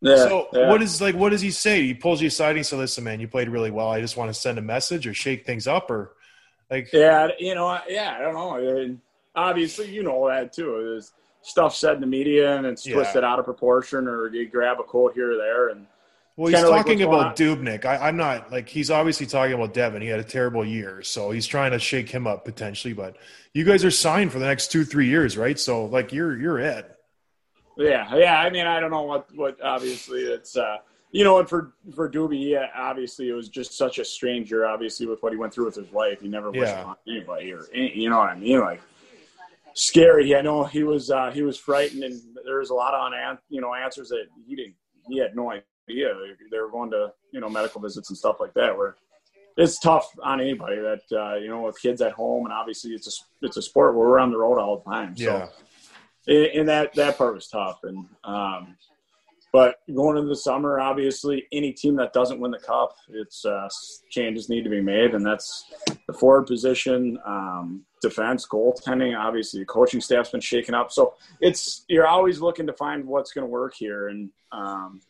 yeah, 0.00 0.16
so 0.16 0.48
yeah. 0.52 0.68
what 0.70 0.80
is 0.80 1.00
like? 1.02 1.14
What 1.14 1.30
does 1.30 1.42
he 1.42 1.50
say? 1.50 1.82
He 1.82 1.94
pulls 1.94 2.22
you 2.22 2.28
aside 2.28 2.50
and 2.50 2.58
he 2.58 2.64
says, 2.64 2.78
"Listen, 2.78 3.04
man, 3.04 3.20
you 3.20 3.28
played 3.28 3.50
really 3.50 3.70
well. 3.70 3.88
I 3.88 4.00
just 4.00 4.16
want 4.16 4.30
to 4.30 4.34
send 4.34 4.58
a 4.58 4.62
message 4.62 5.06
or 5.06 5.12
shake 5.12 5.44
things 5.44 5.66
up 5.66 5.90
or 5.90 6.12
like." 6.70 6.90
Yeah, 6.92 7.28
you 7.38 7.54
know, 7.54 7.78
yeah, 7.86 8.16
I 8.18 8.22
don't 8.22 8.34
know. 8.34 8.56
And 8.56 9.00
obviously, 9.34 9.90
you 9.90 10.02
know 10.02 10.28
that 10.28 10.52
too. 10.52 10.72
There's 10.84 11.12
stuff 11.42 11.74
said 11.74 11.94
in 11.94 12.00
the 12.00 12.06
media 12.06 12.56
and 12.56 12.66
it's 12.66 12.86
Yeah. 12.86 12.94
twisted 12.94 13.24
out 13.24 13.38
of 13.38 13.44
proportion, 13.44 14.06
or 14.06 14.28
you 14.28 14.46
grab 14.46 14.78
a 14.80 14.84
quote 14.84 15.14
here 15.14 15.32
or 15.32 15.36
there, 15.36 15.68
and 15.68 15.86
Well, 16.36 16.48
he's 16.48 16.56
kinda 16.56 16.70
like 16.70 16.86
talking 16.86 17.02
about 17.02 17.36
Dubnyk. 17.36 17.84
I, 17.84 18.08
I'm 18.08 18.16
not 18.16 18.50
like 18.52 18.68
he's 18.68 18.90
obviously 18.90 19.26
talking 19.26 19.54
about 19.54 19.74
Devan. 19.74 20.00
He 20.02 20.08
had 20.08 20.20
a 20.20 20.24
terrible 20.24 20.64
year, 20.64 21.02
so 21.02 21.30
he's 21.30 21.46
trying 21.46 21.72
to 21.72 21.78
shake 21.78 22.08
him 22.10 22.26
up 22.26 22.44
potentially. 22.44 22.94
But 22.94 23.16
you 23.52 23.64
guys 23.64 23.84
are 23.84 23.90
signed 23.90 24.32
for 24.32 24.38
the 24.38 24.46
next 24.46 24.70
two, 24.72 24.84
three 24.84 25.08
years, 25.08 25.36
right? 25.36 25.58
So 25.58 25.84
like 25.86 26.12
you're 26.12 26.38
you're 26.38 26.58
it. 26.58 26.88
yeah, 27.76 28.14
yeah. 28.16 28.38
I 28.40 28.50
mean, 28.50 28.66
I 28.66 28.80
don't 28.80 28.90
know 28.90 29.02
what 29.02 29.26
what. 29.34 29.60
Obviously, 29.62 30.20
it's 30.20 30.56
uh, 30.56 30.78
you 31.10 31.24
know, 31.24 31.38
and 31.38 31.48
for 31.48 31.72
for 31.94 32.08
Doobie, 32.08 32.50
yeah, 32.50 32.68
obviously, 32.74 33.28
it 33.28 33.32
was 33.34 33.48
just 33.48 33.76
such 33.76 33.98
a 33.98 34.04
stranger. 34.04 34.64
Obviously, 34.64 35.06
with 35.06 35.22
what 35.22 35.32
he 35.32 35.38
went 35.38 35.52
through 35.52 35.66
with 35.66 35.74
his 35.74 35.90
wife, 35.92 36.20
he 36.22 36.28
never 36.28 36.50
wished 36.50 36.72
Yeah. 36.72 36.84
on 36.84 36.96
anybody, 37.06 37.52
or 37.52 37.64
you 37.74 38.08
know 38.08 38.18
what 38.18 38.30
I 38.30 38.36
mean, 38.36 38.60
like. 38.60 38.80
Scary. 39.74 40.34
I 40.36 40.40
know 40.42 40.64
he 40.64 40.82
was 40.84 41.10
uh, 41.10 41.30
he 41.32 41.42
was 41.42 41.58
frightened, 41.58 42.04
and 42.04 42.20
there 42.44 42.58
was 42.58 42.70
a 42.70 42.74
lot 42.74 42.94
of 42.94 43.12
unan- 43.12 43.38
you 43.48 43.60
know 43.60 43.74
answers 43.74 44.08
that 44.08 44.24
he 44.46 44.54
didn't. 44.56 44.74
He 45.08 45.18
had 45.18 45.34
no 45.34 45.50
idea. 45.50 45.62
They 46.50 46.58
were 46.58 46.70
going 46.70 46.90
to 46.92 47.12
you 47.32 47.40
know 47.40 47.48
medical 47.48 47.80
visits 47.80 48.08
and 48.10 48.16
stuff 48.18 48.36
like 48.40 48.54
that. 48.54 48.76
Where 48.76 48.96
it's 49.56 49.78
tough 49.78 50.08
on 50.22 50.40
anybody 50.40 50.76
that 50.76 51.00
uh, 51.18 51.36
you 51.36 51.48
know 51.48 51.62
with 51.62 51.80
kids 51.80 52.00
at 52.00 52.12
home, 52.12 52.44
and 52.44 52.52
obviously 52.52 52.92
it's 52.92 53.06
a 53.08 53.46
it's 53.46 53.56
a 53.56 53.62
sport 53.62 53.94
where 53.96 54.08
we're 54.08 54.18
on 54.18 54.30
the 54.30 54.38
road 54.38 54.58
all 54.58 54.78
the 54.84 54.90
time. 54.90 55.16
So 55.16 55.24
Yeah. 55.24 55.48
and 56.26 56.46
and 56.60 56.68
that 56.68 56.94
that 56.94 57.18
part 57.18 57.34
was 57.34 57.48
tough. 57.48 57.80
And 57.82 58.06
um, 58.24 58.76
but 59.52 59.76
going 59.94 60.16
into 60.16 60.30
the 60.30 60.36
summer, 60.36 60.80
obviously, 60.80 61.46
any 61.52 61.72
team 61.72 61.94
that 61.96 62.14
doesn't 62.14 62.40
win 62.40 62.50
the 62.50 62.58
cup, 62.58 62.96
it's 63.10 63.44
uh, 63.44 63.68
changes 64.08 64.48
need 64.48 64.64
to 64.64 64.70
be 64.70 64.80
made, 64.80 65.14
and 65.14 65.24
that's 65.24 65.70
the 66.06 66.14
forward 66.14 66.46
position, 66.46 67.18
um, 67.26 67.84
defense, 68.00 68.46
goaltending. 68.50 69.16
Obviously, 69.16 69.60
the 69.60 69.66
coaching 69.66 70.00
staff's 70.00 70.30
been 70.30 70.40
shaken 70.40 70.74
up, 70.74 70.90
so 70.90 71.14
it's 71.40 71.84
you're 71.88 72.06
always 72.06 72.40
looking 72.40 72.66
to 72.66 72.72
find 72.72 73.04
what's 73.04 73.32
going 73.32 73.46
to 73.46 73.50
work 73.50 73.74
here. 73.74 74.08
And 74.08 74.30
um, 74.52 75.02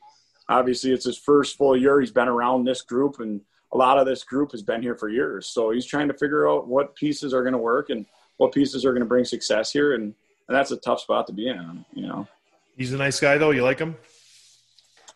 obviously, 0.48 0.90
it's 0.90 1.04
his 1.04 1.18
first 1.18 1.56
full 1.56 1.76
year. 1.76 2.00
He's 2.00 2.10
been 2.10 2.26
around 2.26 2.64
this 2.64 2.82
group, 2.82 3.20
and 3.20 3.40
a 3.72 3.76
lot 3.76 3.96
of 3.96 4.06
this 4.06 4.24
group 4.24 4.50
has 4.50 4.62
been 4.62 4.82
here 4.82 4.96
for 4.96 5.08
years. 5.08 5.46
So 5.46 5.70
he's 5.70 5.86
trying 5.86 6.08
to 6.08 6.14
figure 6.14 6.50
out 6.50 6.66
what 6.66 6.96
pieces 6.96 7.32
are 7.32 7.42
going 7.42 7.52
to 7.52 7.58
work 7.58 7.90
and 7.90 8.06
what 8.38 8.50
pieces 8.50 8.84
are 8.84 8.90
going 8.90 9.04
to 9.04 9.08
bring 9.08 9.24
success 9.24 9.70
here, 9.70 9.94
and 9.94 10.14
and 10.48 10.56
that's 10.56 10.72
a 10.72 10.76
tough 10.78 10.98
spot 10.98 11.28
to 11.28 11.32
be 11.32 11.46
in. 11.46 11.84
You 11.94 12.08
know. 12.08 12.28
He's 12.76 12.92
a 12.92 12.96
nice 12.96 13.20
guy 13.20 13.38
though. 13.38 13.50
You 13.50 13.62
like 13.62 13.78
him? 13.78 13.94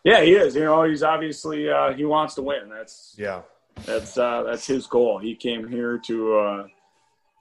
Yeah, 0.03 0.21
he 0.21 0.33
is. 0.35 0.55
You 0.55 0.63
know, 0.63 0.83
he's 0.83 1.03
obviously 1.03 1.69
uh, 1.69 1.93
he 1.93 2.05
wants 2.05 2.35
to 2.35 2.41
win. 2.41 2.69
That's 2.69 3.15
Yeah. 3.17 3.41
that's 3.85 4.17
uh, 4.17 4.43
that's 4.43 4.65
his 4.65 4.87
goal. 4.87 5.17
He 5.19 5.35
came 5.35 5.67
here 5.67 5.97
to 6.05 6.37
uh, 6.37 6.67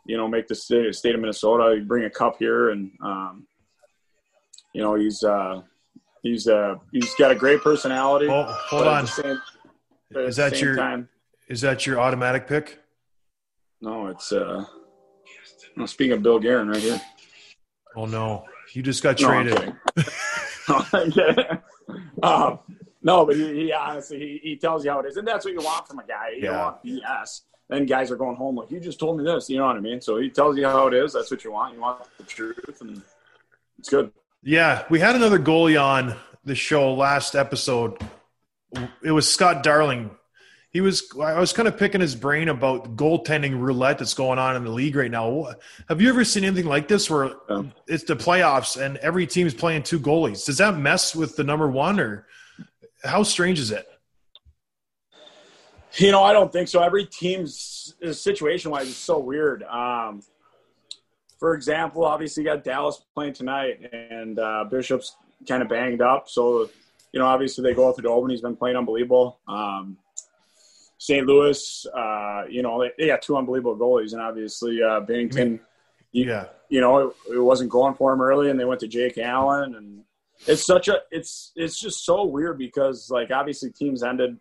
you 0.05 0.17
know 0.17 0.27
make 0.29 0.49
the 0.49 0.55
state, 0.55 0.95
state 0.95 1.15
of 1.15 1.21
Minnesota 1.21 1.81
bring 1.85 2.05
a 2.05 2.11
cup 2.11 2.37
here, 2.39 2.71
and 2.71 2.91
um, 3.03 3.47
you 4.73 4.83
know 4.83 4.95
he's 4.97 5.23
uh, 5.23 5.63
he's 6.23 6.49
uh, 6.49 6.77
he's 6.93 7.15
got 7.17 7.31
a 7.31 7.35
great 7.35 7.63
personality. 7.63 8.27
Oh, 8.29 8.45
hold 8.45 8.87
on. 8.87 9.07
same- 9.07 9.41
Is 10.13 10.37
that 10.37 10.61
your- 10.61 10.77
time? 10.77 11.09
Is 11.49 11.61
that 11.61 11.87
your 11.87 12.01
automatic 12.01 12.49
pick? 12.49 12.81
No, 13.81 14.09
it's 14.09 14.33
uh. 14.33 14.65
well, 15.77 15.87
speaking 15.87 16.15
of 16.15 16.23
Bill 16.23 16.41
Guerin, 16.41 16.69
right 16.69 16.81
here. 16.83 17.01
Oh 17.95 18.07
no, 18.07 18.45
you 18.73 18.83
just 18.83 19.03
got 19.03 19.21
No, 19.21 19.29
I'm 19.29 19.47
traded. 19.47 19.59
kidding. 19.95 20.13
No, 20.69 20.85
I'm 20.93 21.13
kidding. 21.13 21.56
Um, 22.23 22.59
no, 23.03 23.25
but 23.27 23.37
he, 23.37 23.55
he 23.55 23.73
honestly 23.73 24.19
he, 24.19 24.51
he 24.51 24.57
tells 24.57 24.85
you 24.85 24.91
how 24.91 25.01
it 25.01 25.07
is, 25.07 25.17
and 25.17 25.27
that's 25.27 25.45
what 25.45 25.55
you 25.55 25.61
want 25.61 25.87
from 25.89 25.99
a 26.01 26.07
guy. 26.07 26.31
You 26.37 26.43
Yeah. 26.45 26.51
don't 26.53 26.59
want 26.63 26.85
BS. 26.85 27.41
Then 27.69 27.85
guys 27.87 28.11
are 28.13 28.17
going 28.17 28.37
home 28.37 28.57
like 28.57 28.71
you 28.71 28.79
just 28.79 28.99
told 29.01 29.19
me 29.19 29.25
this. 29.25 29.51
You 29.51 29.59
know 29.59 29.67
what 29.67 29.77
I 29.77 29.81
mean? 29.81 30.01
So 30.01 30.19
he 30.19 30.31
tells 30.31 30.57
you 30.57 30.67
how 30.67 30.87
it 30.87 30.95
is. 30.95 31.13
That's 31.13 31.31
what 31.31 31.43
you 31.45 31.53
want. 31.53 31.75
You 31.75 31.81
want 31.81 32.03
the 32.17 32.23
truth, 32.25 32.81
and 32.81 33.03
it's 33.79 33.89
good. 33.89 34.13
Yeah, 34.43 34.85
we 34.89 35.01
had 35.01 35.17
another 35.17 35.39
goalie 35.39 35.81
on 35.83 36.15
the 36.45 36.55
show 36.55 36.95
last 36.95 37.35
episode. 37.35 38.01
It 39.03 39.11
was 39.11 39.29
Scott 39.29 39.63
Darling. 39.65 40.11
He 40.77 40.83
was. 40.83 41.11
I 41.19 41.41
was 41.41 41.55
kind 41.55 41.67
of 41.67 41.79
picking 41.79 42.03
his 42.03 42.15
brain 42.15 42.51
about 42.51 42.97
goaltending 42.97 43.59
roulette 43.59 43.97
that's 43.99 44.13
going 44.13 44.39
on 44.39 44.57
in 44.57 44.65
the 44.65 44.71
league 44.71 44.95
right 44.95 45.11
now. 45.11 45.55
Have 45.89 46.03
you 46.03 46.11
ever 46.11 46.23
seen 46.23 46.45
anything 46.45 46.67
like 46.67 46.87
this 46.87 47.09
where 47.09 47.31
Yeah. 47.49 47.63
it's 47.87 48.05
the 48.05 48.15
playoffs 48.15 48.79
and 48.79 48.99
every 48.99 49.27
team's 49.27 49.55
playing 49.55 49.85
two 49.85 49.99
goalies? 49.99 50.45
Does 50.45 50.59
that 50.59 50.77
mess 50.77 51.17
with 51.17 51.35
the 51.35 51.45
number 51.45 51.67
one, 51.67 51.99
or 51.99 52.27
how 53.03 53.23
strange 53.23 53.59
is 53.59 53.71
it? 53.71 53.87
You 55.95 56.11
know, 56.11 56.23
I 56.23 56.35
don't 56.35 56.53
think 56.53 56.69
so. 56.69 56.83
Every 56.83 57.07
team's 57.07 57.95
situation 58.13 58.71
wise 58.71 58.89
is 58.89 58.99
so 58.99 59.19
weird. 59.19 59.63
Um, 59.63 60.21
for 61.41 61.55
example, 61.55 62.05
obviously 62.05 62.43
you 62.43 62.51
got 62.51 62.65
Dallas 62.65 63.03
playing 63.15 63.33
tonight, 63.33 63.81
and 63.95 64.39
uh, 64.39 64.65
Bishop's 64.71 65.17
kind 65.49 65.63
of 65.63 65.71
banged 65.71 66.03
up. 66.03 66.29
So, 66.29 66.69
you 67.13 67.21
know, 67.21 67.25
obviously 67.25 67.63
they 67.63 67.73
go 67.73 67.89
out 67.89 67.97
to 67.97 68.03
Dover. 68.03 68.29
He's 68.29 68.43
been 68.43 68.57
playing 68.57 68.77
unbelievable. 68.77 69.41
Um, 69.49 69.97
St. 70.99 71.27
Louis, 71.27 71.87
uh, 71.95 72.45
you 72.49 72.63
know, 72.63 72.81
they, 72.81 72.91
they 72.99 73.07
got 73.07 73.23
two 73.23 73.37
unbelievable 73.37 73.77
goalies, 73.77 74.13
and 74.13 74.23
obviously 74.23 74.83
uh, 74.83 75.01
Binnington. 75.01 75.61
You, 76.13 76.25
Yeah, 76.25 76.47
you 76.69 76.81
know, 76.81 77.09
it, 77.09 77.17
it 77.35 77.39
wasn't 77.39 77.71
going 77.71 77.95
for 77.95 78.13
him 78.13 78.23
early, 78.23 78.51
and 78.51 78.59
they 78.59 78.65
went 78.65 78.81
to 78.81 78.89
Jake 78.89 79.19
Allen, 79.19 79.75
and 79.75 80.03
it's 80.47 80.65
such 80.65 80.89
a 80.89 81.01
it's 81.11 81.53
it's 81.57 81.79
just 81.79 82.05
so 82.05 82.25
weird 82.25 82.59
because 82.59 83.11
like 83.11 83.31
obviously 83.31 83.71
teams 83.71 84.03
ended 84.03 84.39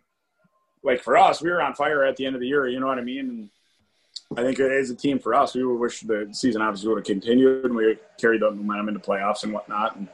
like 0.86 1.02
for 1.02 1.16
us, 1.18 1.42
we 1.42 1.50
were 1.50 1.60
on 1.60 1.74
fire 1.74 2.04
at 2.04 2.16
the 2.16 2.24
end 2.24 2.36
of 2.36 2.40
the 2.40 2.46
year. 2.46 2.68
You 2.68 2.80
know 2.80 2.86
what 2.86 2.98
I 2.98 3.02
mean? 3.02 3.28
And 3.28 4.38
I 4.38 4.42
think 4.42 4.58
as 4.60 4.88
a 4.90 4.94
team 4.94 5.18
for 5.18 5.34
us, 5.34 5.54
we 5.54 5.64
would 5.64 5.78
wish 5.78 6.00
the 6.00 6.28
season 6.32 6.62
obviously 6.62 6.88
would 6.88 6.98
have 6.98 7.04
continued 7.04 7.64
and 7.64 7.74
we 7.74 7.98
carried 8.18 8.40
the 8.40 8.50
momentum 8.50 8.88
into 8.88 9.00
playoffs 9.00 9.42
and 9.42 9.52
whatnot. 9.52 9.96
And 9.96 10.08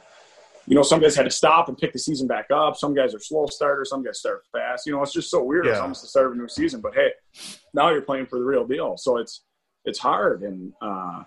you 0.65 0.75
know, 0.75 0.83
some 0.83 1.01
guys 1.01 1.15
had 1.15 1.23
to 1.23 1.31
stop 1.31 1.67
and 1.67 1.77
pick 1.77 1.91
the 1.91 1.99
season 1.99 2.27
back 2.27 2.47
up. 2.51 2.77
Some 2.77 2.93
guys 2.93 3.13
are 3.13 3.19
slow 3.19 3.47
starters. 3.47 3.89
Some 3.89 4.03
guys 4.03 4.19
start 4.19 4.43
fast. 4.51 4.85
You 4.85 4.93
know, 4.93 5.01
it's 5.01 5.11
just 5.11 5.29
so 5.29 5.43
weird. 5.43 5.67
It's 5.67 5.79
almost 5.79 6.01
the 6.01 6.07
start 6.07 6.27
of 6.27 6.33
a 6.33 6.35
new 6.35 6.47
season. 6.47 6.79
But 6.79 6.93
hey, 6.93 7.11
now 7.73 7.89
you're 7.89 8.01
playing 8.01 8.27
for 8.27 8.39
the 8.39 8.45
real 8.45 8.65
deal. 8.65 8.95
So 8.97 9.17
it's 9.17 9.41
it's 9.83 9.99
hard. 9.99 10.43
And 10.43 10.71
uh, 10.81 11.23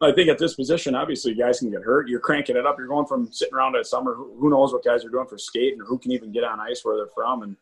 I 0.00 0.12
think 0.12 0.28
at 0.28 0.38
this 0.38 0.54
position, 0.54 0.94
obviously, 0.94 1.34
guys 1.34 1.58
can 1.58 1.70
get 1.70 1.82
hurt. 1.82 2.08
You're 2.08 2.20
cranking 2.20 2.56
it 2.56 2.66
up. 2.66 2.78
You're 2.78 2.86
going 2.86 3.06
from 3.06 3.32
sitting 3.32 3.54
around 3.54 3.74
at 3.74 3.86
summer. 3.86 4.14
Who, 4.14 4.36
who 4.38 4.50
knows 4.50 4.72
what 4.72 4.84
guys 4.84 5.04
are 5.04 5.10
doing 5.10 5.26
for 5.26 5.38
skating 5.38 5.80
or 5.80 5.84
who 5.84 5.98
can 5.98 6.12
even 6.12 6.30
get 6.30 6.44
on 6.44 6.60
ice 6.60 6.84
where 6.84 6.96
they're 6.96 7.12
from. 7.14 7.42
And 7.42 7.56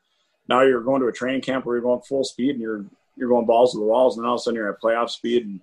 now 0.48 0.62
you're 0.62 0.82
going 0.82 1.00
to 1.00 1.08
a 1.08 1.12
training 1.12 1.40
camp 1.40 1.64
where 1.64 1.76
you're 1.76 1.82
going 1.82 2.02
full 2.02 2.24
speed 2.24 2.50
and 2.50 2.60
you're 2.60 2.84
you're 3.16 3.30
going 3.30 3.46
balls 3.46 3.72
to 3.72 3.78
the 3.78 3.84
walls, 3.84 4.16
and 4.16 4.24
then 4.24 4.28
all 4.28 4.34
of 4.34 4.40
a 4.40 4.42
sudden 4.42 4.56
you're 4.56 4.70
at 4.70 4.82
playoff 4.82 5.08
speed. 5.08 5.46
And 5.46 5.60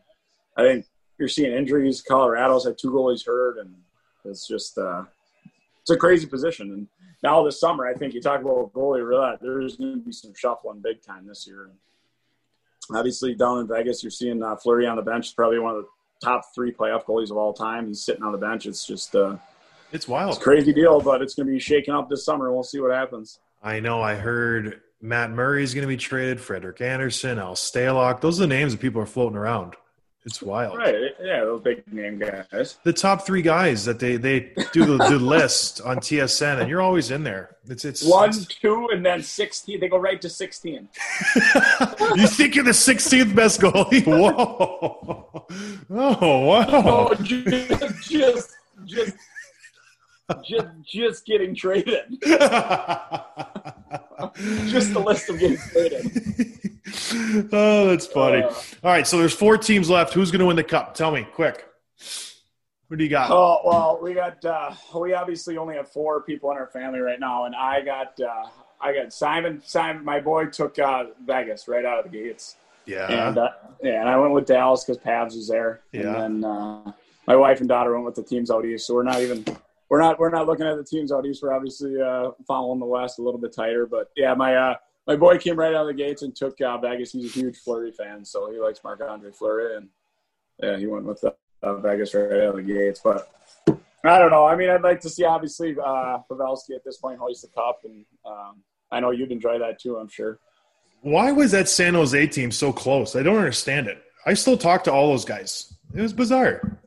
I 0.58 0.64
think 0.64 0.88
you're 1.20 1.28
seeing 1.28 1.54
injuries. 1.54 2.02
Colorado's 2.02 2.66
had 2.66 2.80
two 2.80 2.90
goalies 2.90 3.24
hurt, 3.24 3.60
and 3.60 3.76
it's 4.26 4.48
just 4.48 4.78
uh, 4.78 5.04
it's 5.82 5.92
a 5.92 5.98
crazy 5.98 6.28
position. 6.28 6.72
And 6.72 6.88
now 7.22 7.44
this 7.44 7.60
summer, 7.60 7.88
I 7.88 7.94
think 7.94 8.14
you 8.14 8.22
talk 8.22 8.42
about 8.42 8.74
goalie 8.74 9.06
roulette. 9.06 9.40
There's 9.42 9.78
going 9.78 9.94
to 9.94 10.00
be 10.00 10.12
some 10.12 10.34
shuffling 10.36 10.80
big 10.80 11.02
time 11.02 11.28
this 11.28 11.46
year. 11.48 11.70
Obviously, 12.94 13.34
down 13.36 13.60
in 13.60 13.68
Vegas, 13.68 14.04
you're 14.04 14.12
seeing 14.12 14.44
uh, 14.44 14.56
Fleury 14.56 14.88
on 14.88 14.98
the 14.98 15.02
bench, 15.02 15.36
probably 15.36 15.60
one 15.60 15.76
of 15.76 15.84
the 15.84 15.88
top 16.24 16.44
three 16.54 16.72
playoff 16.72 17.06
goalies 17.06 17.32
of 17.32 17.38
all 17.38 17.54
time. 17.54 17.88
He's 17.88 18.04
sitting 18.04 18.24
on 18.24 18.32
the 18.32 18.38
bench. 18.38 18.66
It's 18.66 18.86
just 18.86 19.16
uh, 19.16 19.38
it's 19.92 20.06
it's 20.06 20.08
wild. 20.08 20.38
a 20.38 20.40
crazy 20.40 20.74
deal, 20.74 21.00
but 21.00 21.22
it's 21.22 21.36
going 21.36 21.48
to 21.48 21.54
be 21.54 21.60
shaking 21.60 21.94
up 21.94 22.10
this 22.10 22.26
summer. 22.26 22.52
We'll 22.52 22.64
see 22.64 22.80
what 22.80 22.92
happens. 22.92 23.40
I 23.62 23.80
know. 23.80 24.02
I 24.02 24.16
heard 24.16 24.82
Matt 25.02 25.32
Murray 25.32 25.64
is 25.64 25.74
going 25.74 25.84
to 25.84 25.88
be 25.88 25.98
traded. 25.98 26.42
Frederik 26.42 26.82
Andersen, 26.82 27.40
Al 27.40 27.56
Stalock. 27.56 28.22
Those 28.22 28.40
are 28.40 28.44
the 28.44 28.48
names 28.48 28.74
that 28.74 28.82
people 28.82 29.02
are 29.02 29.06
floating 29.06 29.38
around. 29.38 29.76
It's 30.26 30.42
wild. 30.42 30.78
Right. 30.78 30.96
Yeah, 31.22 31.42
those 31.42 31.62
big 31.62 31.84
name 31.92 32.18
guys. 32.18 32.78
The 32.84 32.94
top 32.94 33.26
three 33.26 33.42
guys 33.42 33.84
that 33.84 34.00
they 34.00 34.16
they 34.16 34.54
do 34.72 34.86
the, 34.86 34.98
the 34.98 35.20
list 35.20 35.82
on 35.82 35.98
TSN, 35.98 36.62
and 36.62 36.70
you're 36.70 36.82
always 36.82 37.12
in 37.12 37.24
there. 37.26 37.58
It's 37.68 37.84
it's 37.84 38.02
One, 38.04 38.30
it's- 38.30 38.46
two, 38.46 38.88
and 38.94 39.06
then 39.06 39.22
sixteen. 39.22 39.82
They 39.82 39.90
go 39.90 39.98
right 39.98 40.22
to 40.22 40.30
sixteen. 40.30 40.88
you 42.16 42.28
think 42.28 42.56
you're 42.56 42.64
the 42.64 42.72
16th 42.72 43.36
best 43.36 43.60
goalie? 43.60 44.06
Whoa! 44.08 45.46
Oh 45.90 46.40
wow! 46.46 46.66
Oh, 46.70 47.14
just, 47.16 48.10
just, 48.10 48.52
just, 48.86 49.16
just, 50.46 50.68
just 50.86 51.26
getting 51.26 51.54
traded. 51.54 52.06
Just 54.68 54.94
the 54.94 55.04
list 55.06 55.30
of 55.30 55.38
getting 55.40 55.58
traded. 55.58 56.73
oh, 57.52 57.88
that's 57.88 58.06
funny. 58.08 58.44
Uh, 58.44 58.48
All 58.84 58.92
right, 58.92 59.08
so 59.08 59.18
there's 59.18 59.34
four 59.34 59.58
teams 59.58 59.90
left. 59.90 60.14
Who's 60.14 60.32
going 60.32 60.40
to 60.42 60.46
win 60.46 60.56
the 60.56 60.64
cup? 60.64 60.94
Tell 60.94 61.12
me, 61.12 61.28
quick. 61.34 61.66
Who 62.90 62.98
do 62.98 63.04
you 63.04 63.10
got? 63.10 63.32
Oh 63.32 63.60
well, 63.66 64.00
we 64.02 64.14
got. 64.14 64.44
Uh, 64.46 64.72
we 64.96 65.14
obviously 65.14 65.58
only 65.58 65.76
have 65.76 65.90
four 65.90 66.22
people 66.22 66.52
in 66.52 66.58
our 66.58 66.68
family 66.68 67.00
right 67.00 67.20
now, 67.20 67.46
and 67.46 67.56
I 67.56 67.82
got. 67.82 68.20
Uh, 68.20 68.48
I 68.80 68.94
got 68.94 69.14
Simon. 69.14 69.62
Simon, 69.66 70.04
my 70.04 70.20
boy 70.20 70.46
took 70.48 70.78
uh, 70.78 71.06
Vegas 71.26 71.68
right 71.68 71.86
out 71.86 72.06
of 72.06 72.12
the 72.12 72.16
gates, 72.16 72.58
yeah. 72.86 73.30
and 73.30 73.38
uh, 73.38 73.50
yeah, 73.82 74.02
and 74.02 74.10
I 74.10 74.18
went 74.18 74.34
with 74.34 74.46
Dallas 74.46 74.84
because 74.84 75.02
Pavs 75.02 75.36
was 75.36 75.48
there, 75.48 75.82
Yeah. 75.92 76.02
and 76.24 76.44
then 76.44 76.52
uh, 76.52 76.92
my 77.26 77.36
wife 77.36 77.62
and 77.62 77.70
daughter 77.70 77.94
went 77.94 78.06
with 78.06 78.16
the 78.16 78.24
teams 78.24 78.52
out 78.52 78.66
east. 78.66 78.86
So 78.86 78.94
we're 78.94 79.04
not 79.04 79.22
even. 79.22 79.44
We're 79.90 80.02
not. 80.02 80.20
We're 80.20 80.30
not 80.30 80.46
looking 80.46 80.68
at 80.68 80.78
the 80.78 80.84
teams 80.84 81.12
out 81.12 81.26
east. 81.26 81.42
We're 81.42 81.54
obviously 81.54 82.00
uh, 82.00 82.32
following 82.46 82.80
the 82.80 82.86
west 82.86 83.18
a 83.18 83.24
little 83.24 83.40
bit 83.40 83.54
tighter, 83.56 83.88
but 83.88 84.12
yeah, 84.16 84.34
my. 84.36 84.56
Uh, 84.56 84.76
my 85.08 85.16
boy 85.16 85.38
came 85.38 85.58
right 85.58 85.74
out 85.74 85.82
of 85.82 85.88
the 85.88 85.94
gates 85.94 86.22
and 86.22 86.36
took 86.36 86.60
uh, 86.62 86.78
Vegas. 86.78 87.12
He's 87.12 87.26
a 87.36 87.40
huge 87.40 87.58
Fleury 87.58 87.92
fan, 87.92 88.24
so 88.24 88.52
he 88.52 88.60
likes 88.60 88.84
Marc 88.84 89.02
Andre 89.02 89.32
Fleury, 89.32 89.78
and 89.78 89.90
yeah, 90.62 90.78
he 90.78 90.88
went 90.88 91.06
with 91.06 91.24
uh, 91.64 91.76
Vegas 91.78 92.14
right 92.14 92.32
out 92.32 92.50
of 92.50 92.56
the 92.56 92.62
gates. 92.64 93.02
But 93.04 93.30
I 94.06 94.20
don't 94.20 94.32
know. 94.32 94.46
I 94.46 94.56
mean, 94.56 94.70
I'd 94.70 94.82
like 94.82 95.00
to 95.02 95.10
see 95.10 95.24
obviously 95.26 95.76
uh, 95.84 96.20
Pavelski 96.30 96.76
at 96.76 96.84
this 96.86 96.98
point 96.98 97.20
hoist 97.20 97.42
the 97.42 97.48
cup, 97.50 97.80
and 97.84 98.06
um, 98.26 98.62
I 98.92 99.00
know 99.00 99.12
you'd 99.12 99.32
enjoy 99.32 99.60
that 99.60 99.80
too. 99.80 99.98
I'm 99.98 100.10
sure. 100.10 100.40
Why 101.02 101.32
was 101.34 101.52
that 101.52 101.68
San 101.68 101.96
Jose 101.96 102.28
team 102.28 102.50
so 102.52 102.72
close? 102.72 103.16
I 103.16 103.24
don't 103.24 103.38
understand 103.38 103.88
it. 103.88 104.02
I 104.26 104.36
still 104.36 104.58
talk 104.58 104.86
to 104.86 104.94
all 104.94 105.10
those 105.10 105.26
guys. 105.26 105.74
It 105.94 106.02
was 106.02 106.14
bizarre. 106.14 106.80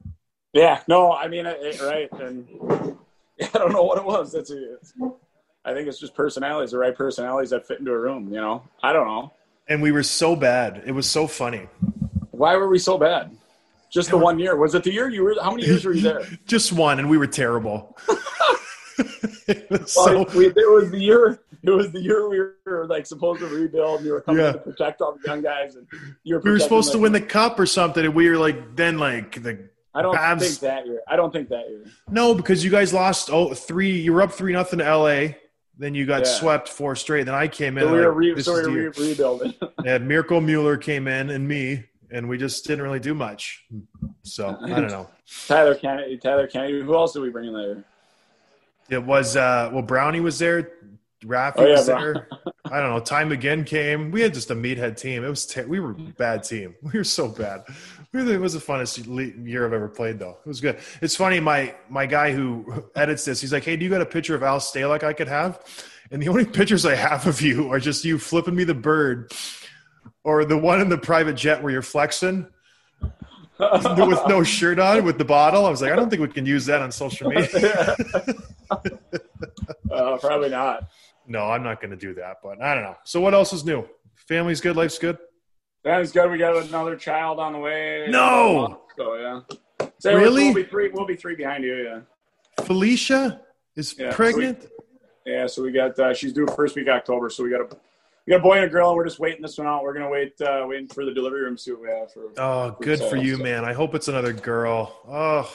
Yeah. 0.55 0.81
No. 0.89 1.13
I 1.13 1.29
mean, 1.29 1.45
it, 1.45 1.59
it- 1.61 1.81
right, 1.83 2.11
and 2.23 2.49
I 3.43 3.59
don't 3.59 3.73
know 3.73 3.83
what 3.83 3.99
it 3.99 4.05
was. 4.05 4.33
That's 4.33 4.51
a, 4.51 4.77
I 5.67 5.75
think 5.75 5.89
it's 5.89 5.99
just 5.99 6.15
personalities, 6.15 6.71
the 6.71 6.79
right 6.79 6.95
personalities 6.97 7.51
that 7.51 7.67
fit 7.67 7.81
into 7.81 7.93
a 7.93 7.99
room. 7.99 8.33
You 8.33 8.41
know. 8.41 8.63
I 8.83 8.93
don't 8.93 9.07
know. 9.07 9.33
And 9.69 9.83
we 9.83 9.91
were 9.93 10.05
so 10.05 10.37
bad. 10.37 10.83
It 10.87 10.93
was 10.93 11.11
so 11.11 11.27
funny. 11.27 11.67
Why 12.31 12.55
were 12.57 12.69
we 12.69 12.79
so 12.79 12.97
bad? 12.97 13.37
Just 13.91 14.11
the 14.11 14.17
one 14.19 14.39
year. 14.39 14.57
Was 14.57 14.75
it 14.75 14.85
the 14.85 14.93
year 14.93 15.09
you 15.09 15.23
were? 15.25 15.35
How 15.43 15.51
many 15.51 15.65
years 15.67 15.85
were 15.85 15.93
you 15.93 16.03
there? 16.03 16.23
Just 16.47 16.73
one, 16.73 16.99
and 17.01 17.09
we 17.11 17.19
were 17.19 17.27
terrible. 17.27 17.97
It 19.49 19.71
was 19.71 19.95
Well, 19.97 20.27
so 20.29 20.39
we, 20.39 20.47
it 20.47 20.55
was 20.57 20.91
the 20.91 20.99
year. 20.99 21.39
It 21.63 21.71
was 21.71 21.93
the 21.93 22.01
year 22.01 22.29
we 22.29 22.41
were 22.65 22.87
like 22.89 23.07
supposed 23.07 23.41
to 23.41 23.47
rebuild. 23.47 23.99
and 23.99 24.07
You 24.07 24.13
were 24.13 24.21
coming 24.21 24.45
Yeah. 24.45 24.53
to 24.53 24.59
protect 24.59 25.01
all 25.01 25.17
the 25.21 25.27
young 25.29 25.43
guys, 25.43 25.77
and 25.77 25.87
you 26.25 26.37
were. 26.37 26.41
we 26.41 26.51
were 26.51 26.59
supposed 26.59 26.91
to 26.93 26.97
like, 26.99 27.03
win 27.03 27.13
the 27.13 27.21
cup 27.21 27.59
or 27.61 27.67
something, 27.67 28.05
and 28.05 28.15
we 28.15 28.29
were 28.29 28.39
like 28.39 28.75
then 28.75 28.99
like 28.99 29.43
the 29.43 29.69
I 29.95 30.03
don't 30.03 30.15
Babs- 30.15 30.47
think 30.49 30.61
that 30.61 30.87
year. 30.87 31.01
I 31.09 31.15
don't 31.17 31.33
think 31.33 31.49
that 31.51 31.69
year. 31.69 31.85
no 32.11 32.35
because 32.35 32.65
you 32.65 32.71
guys 32.71 32.93
lost 32.93 33.31
oh 33.31 33.55
three. 33.55 33.93
You 34.01 34.13
were 34.13 34.23
up 34.23 34.33
three 34.33 34.53
nothing 34.53 34.79
to 34.81 34.85
L.A. 34.87 35.37
Then 35.79 35.95
you 35.95 36.07
got 36.07 36.21
Yeah. 36.25 36.33
swept 36.33 36.69
four 36.69 36.97
straight. 36.97 37.25
Then 37.25 37.35
I 37.35 37.49
came 37.49 37.77
in. 37.77 37.85
So 37.85 37.89
and 37.89 37.97
we 37.97 38.01
were, 38.07 38.13
re- 38.13 38.43
so 38.43 38.55
we 38.55 38.63
the 38.63 38.71
were 38.71 38.91
re- 38.91 39.09
rebuilding. 39.11 39.55
Yeah, 39.85 39.99
Mirco 39.99 40.41
Mueller 40.41 40.77
came 40.77 41.07
in 41.07 41.31
and 41.31 41.47
me, 41.47 41.85
and 42.11 42.29
we 42.29 42.39
just 42.39 42.67
didn't 42.67 42.83
really 42.83 42.99
do 43.01 43.15
much. 43.15 43.65
So 44.23 44.57
I 44.63 44.69
don't 44.69 44.89
know. 44.89 45.09
Tyler 45.47 45.75
Kennedy. 45.75 46.17
Tyler 46.19 46.47
Kennedy. 46.47 46.81
Who 46.81 46.95
else 46.95 47.13
did 47.13 47.21
we 47.21 47.31
bring 47.31 47.49
in 47.49 47.53
there? 47.55 47.85
It 48.89 49.05
was 49.05 49.37
uh 49.37 49.71
well 49.73 49.83
Brownie 49.83 50.21
was 50.21 50.39
there, 50.39 50.71
Rafi 51.25 51.53
Oh, 51.57 51.67
yeah, 51.67 51.73
was 51.73 51.87
Brown- 51.87 52.03
there. 52.03 52.29
I 52.71 52.81
don't 52.81 52.91
know. 52.91 53.01
Time 53.01 53.33
again 53.33 53.65
came. 53.65 54.11
We 54.11 54.21
had 54.21 54.35
just 54.35 54.51
a 54.51 54.55
meathead 54.55 54.97
team. 55.01 55.25
It 55.25 55.29
was 55.29 55.47
ter- 55.47 55.67
we 55.67 55.81
were 55.81 55.93
bad 55.95 56.43
team. 56.43 56.75
We 56.83 56.99
were 56.99 57.05
so 57.05 57.29
bad. 57.29 57.65
It 58.13 58.41
was 58.41 58.55
the 58.55 58.61
funnest 58.61 59.47
year 59.47 59.67
I've 59.67 59.73
ever 59.73 59.89
played 59.89 60.19
though. 60.19 60.39
It 60.45 60.49
was 60.49 60.61
good. 60.61 60.79
It's 61.03 61.17
funny. 61.17 61.39
My 61.41 61.75
my 61.89 62.07
guy 62.07 62.33
who 62.33 62.85
edits 62.97 63.25
this, 63.25 63.41
he's 63.41 63.53
like, 63.53 63.65
"Hey, 63.65 63.77
do 63.77 63.85
you 63.85 63.91
got 63.91 64.01
a 64.01 64.07
picture 64.07 64.35
of 64.35 64.43
Al 64.43 64.59
Stalock 64.59 65.03
I 65.03 65.13
could 65.13 65.29
have?" 65.29 65.61
And 66.11 66.23
the 66.23 66.29
only 66.29 66.45
pictures 66.61 66.87
I 66.87 66.95
have 66.95 67.27
of 67.27 67.41
you 67.41 67.71
are 67.73 67.81
just 67.81 68.05
you 68.05 68.19
flipping 68.19 68.55
me 68.55 68.65
the 68.65 68.75
bird, 68.75 69.33
or 70.25 70.45
the 70.45 70.57
one 70.57 70.81
in 70.81 70.89
the 70.89 70.99
private 70.99 71.35
jet 71.37 71.63
where 71.63 71.73
you're 71.73 71.83
flexing 71.83 72.47
with 73.59 74.23
no 74.29 74.43
shirt 74.43 74.79
on 74.79 75.05
with 75.05 75.19
the 75.19 75.25
bottle. 75.25 75.67
I 75.67 75.71
was 75.71 75.83
like, 75.83 75.93
I 75.93 75.97
don't 75.97 76.11
think 76.11 76.23
we 76.23 76.29
can 76.29 76.47
use 76.47 76.67
that 76.67 76.83
on 76.83 76.93
social 76.93 77.31
media. 77.31 77.97
Uh, 79.91 80.19
probably 80.19 80.51
not. 80.51 80.89
No, 81.27 81.51
I'm 81.51 81.63
not 81.63 81.81
going 81.81 81.91
to 81.91 81.97
do 81.97 82.15
that, 82.15 82.37
but 82.43 82.61
I 82.63 82.75
don't 82.75 82.85
know. 82.85 82.97
So 83.05 83.21
what 83.21 83.35
else 83.35 83.53
is 83.53 83.65
new? 83.65 83.85
Family's 84.15 84.61
good, 84.61 84.77
life's 84.77 84.99
good. 84.99 85.19
That 85.85 86.01
is 86.01 86.11
good. 86.11 86.31
We 86.31 86.39
got 86.39 86.57
another 86.57 86.97
child 86.97 87.39
on 87.39 87.53
the 87.53 87.59
way. 87.59 88.07
No! 88.09 88.81
So 88.97 89.15
yeah. 89.15 89.89
So 90.01 90.17
Really? 90.17 90.47
We'll 90.47 90.55
be 90.55 90.65
three. 90.65 90.91
We'll 90.93 91.07
be 91.07 91.15
three 91.15 91.37
behind 91.37 91.63
you. 91.63 91.77
Yeah. 91.77 92.65
Felicia 92.65 93.41
is 93.77 93.95
Yeah, 93.97 94.13
pregnant. 94.13 94.67
Yeah. 95.25 95.47
So 95.47 95.63
we 95.63 95.71
got. 95.71 95.99
Uh, 95.99 96.13
she's 96.13 96.33
due 96.33 96.47
first 96.57 96.75
week 96.75 96.89
October. 96.89 97.31
So 97.31 97.45
we 97.45 97.51
got 97.51 97.61
a. 97.61 97.77
We 98.27 98.33
got 98.33 98.41
a 98.41 98.43
boy 98.43 98.57
and 98.57 98.65
a 98.65 98.69
girl, 98.69 98.89
and 98.89 98.97
we're 98.97 99.05
just 99.05 99.21
waiting 99.21 99.41
this 99.41 99.57
one 99.57 99.69
out. 99.69 99.85
We're 99.85 99.95
gonna 99.95 100.11
wait, 100.11 100.41
uh, 100.41 100.65
waiting 100.67 100.89
for 100.89 101.05
the 101.05 101.15
delivery 101.15 101.43
room 101.43 101.55
to 101.55 101.63
see 101.63 101.71
what 101.71 101.83
we 101.83 101.89
have 101.91 102.13
for 102.13 102.33
oh, 102.39 102.77
good 102.83 102.99
for 102.99 103.15
you, 103.17 103.39
man. 103.39 103.65
I 103.65 103.73
hope 103.73 103.95
it's 103.95 104.09
another 104.09 104.33
girl. 104.33 104.99
Oh, 105.09 105.49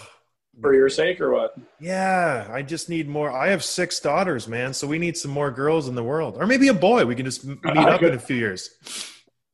for 0.59 0.73
your 0.73 0.89
sake 0.89 1.21
or 1.21 1.31
what? 1.31 1.55
yeah. 1.79 2.47
I 2.51 2.61
just 2.61 2.89
need 2.89 3.07
more. 3.07 3.31
I 3.31 3.49
have 3.49 3.63
six 3.63 3.99
daughters, 3.99 4.47
man. 4.47 4.73
So 4.73 4.87
we 4.87 4.99
need 4.99 5.17
some 5.17 5.31
more 5.31 5.51
girls 5.51 5.87
in 5.87 5.95
the 5.95 6.03
world, 6.03 6.35
or 6.37 6.45
maybe 6.45 6.67
a 6.67 6.73
boy. 6.73 7.05
We 7.05 7.15
can 7.15 7.25
just 7.25 7.45
meet 7.45 7.65
up 7.65 8.01
in 8.03 8.13
a 8.13 8.19
few 8.19 8.35
years. 8.35 8.71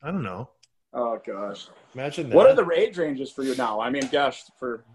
I 0.01 0.11
don't 0.11 0.23
know. 0.23 0.49
Oh 0.93 1.19
gosh. 1.25 1.67
Imagine 1.93 2.29
that. 2.29 2.35
What 2.35 2.47
are 2.49 2.55
the 2.55 2.63
rage 2.63 2.97
ranges 2.97 3.31
for 3.31 3.43
you 3.43 3.55
now? 3.55 3.79
I 3.79 3.89
mean, 3.89 4.07
gosh, 4.11 4.43
for 4.59 4.85